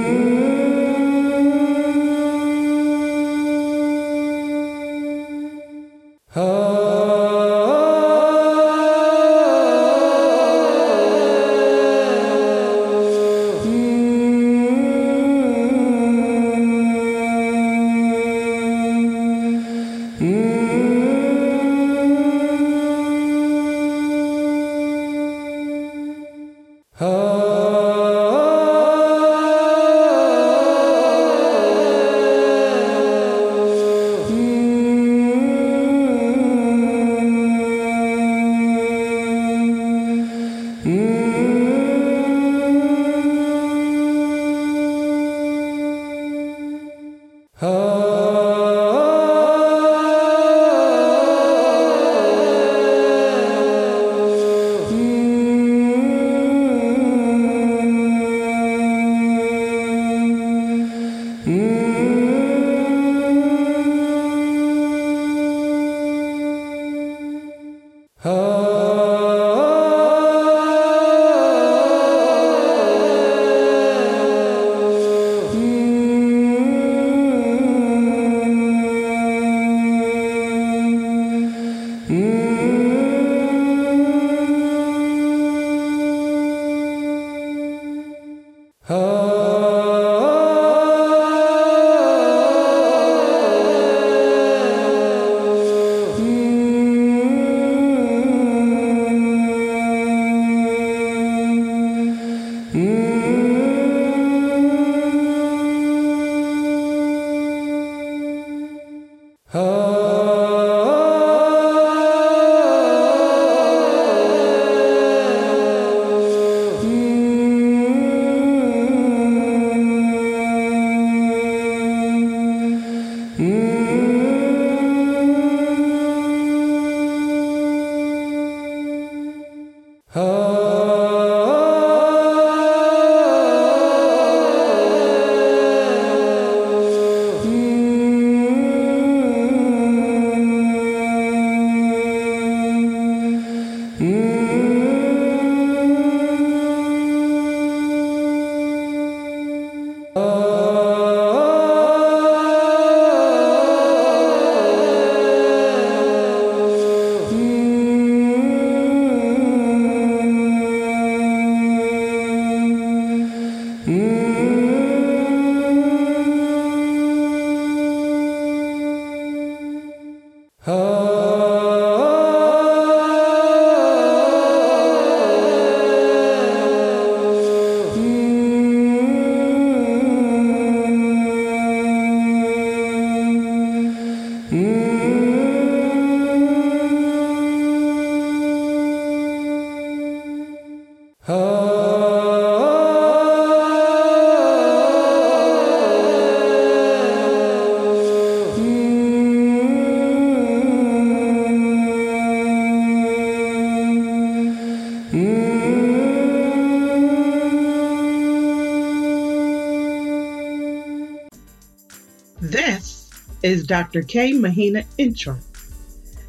This 212.50 213.08
is 213.42 213.66
Dr. 213.66 214.02
K. 214.02 214.34
Mahina 214.34 214.84
Intro, 214.98 215.38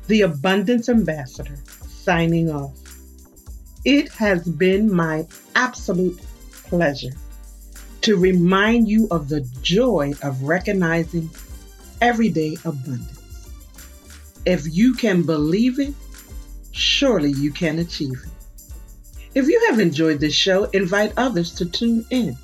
the 0.07 0.21
Abundance 0.21 0.87
Ambassador, 0.87 1.57
signing 1.89 2.49
off. 2.49 2.71
It 3.83 4.07
has 4.13 4.47
been 4.47 4.89
my 4.89 5.27
absolute 5.55 6.17
pleasure 6.67 7.11
to 8.03 8.15
remind 8.15 8.87
you 8.87 9.09
of 9.11 9.27
the 9.27 9.41
joy 9.61 10.13
of 10.23 10.41
recognizing 10.41 11.29
everyday 11.99 12.55
abundance. 12.63 13.49
If 14.45 14.73
you 14.73 14.93
can 14.93 15.23
believe 15.23 15.81
it, 15.81 15.93
surely 16.71 17.31
you 17.31 17.51
can 17.51 17.79
achieve 17.79 18.23
it. 18.23 19.27
If 19.33 19.49
you 19.49 19.61
have 19.69 19.81
enjoyed 19.81 20.21
this 20.21 20.33
show, 20.33 20.63
invite 20.71 21.11
others 21.17 21.53
to 21.55 21.65
tune 21.65 22.05
in. 22.09 22.37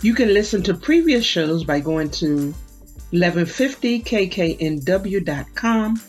You 0.00 0.14
can 0.14 0.32
listen 0.32 0.62
to 0.62 0.74
previous 0.74 1.24
shows 1.24 1.64
by 1.64 1.80
going 1.80 2.10
to 2.10 2.54
1150kknw.com 3.12 6.00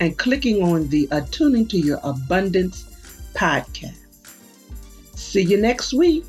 and 0.00 0.18
clicking 0.18 0.62
on 0.62 0.88
the 0.88 1.06
Attuning 1.10 1.68
to 1.68 1.78
Your 1.78 2.00
Abundance 2.02 2.84
podcast. 3.34 3.98
See 5.14 5.42
you 5.42 5.58
next 5.58 5.92
week, 5.92 6.24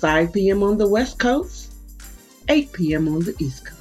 5 0.00 0.32
p.m. 0.32 0.62
on 0.62 0.78
the 0.78 0.88
West 0.88 1.18
Coast, 1.18 1.74
8 2.48 2.72
p.m. 2.72 3.08
on 3.08 3.20
the 3.20 3.34
East 3.38 3.66
Coast. 3.66 3.71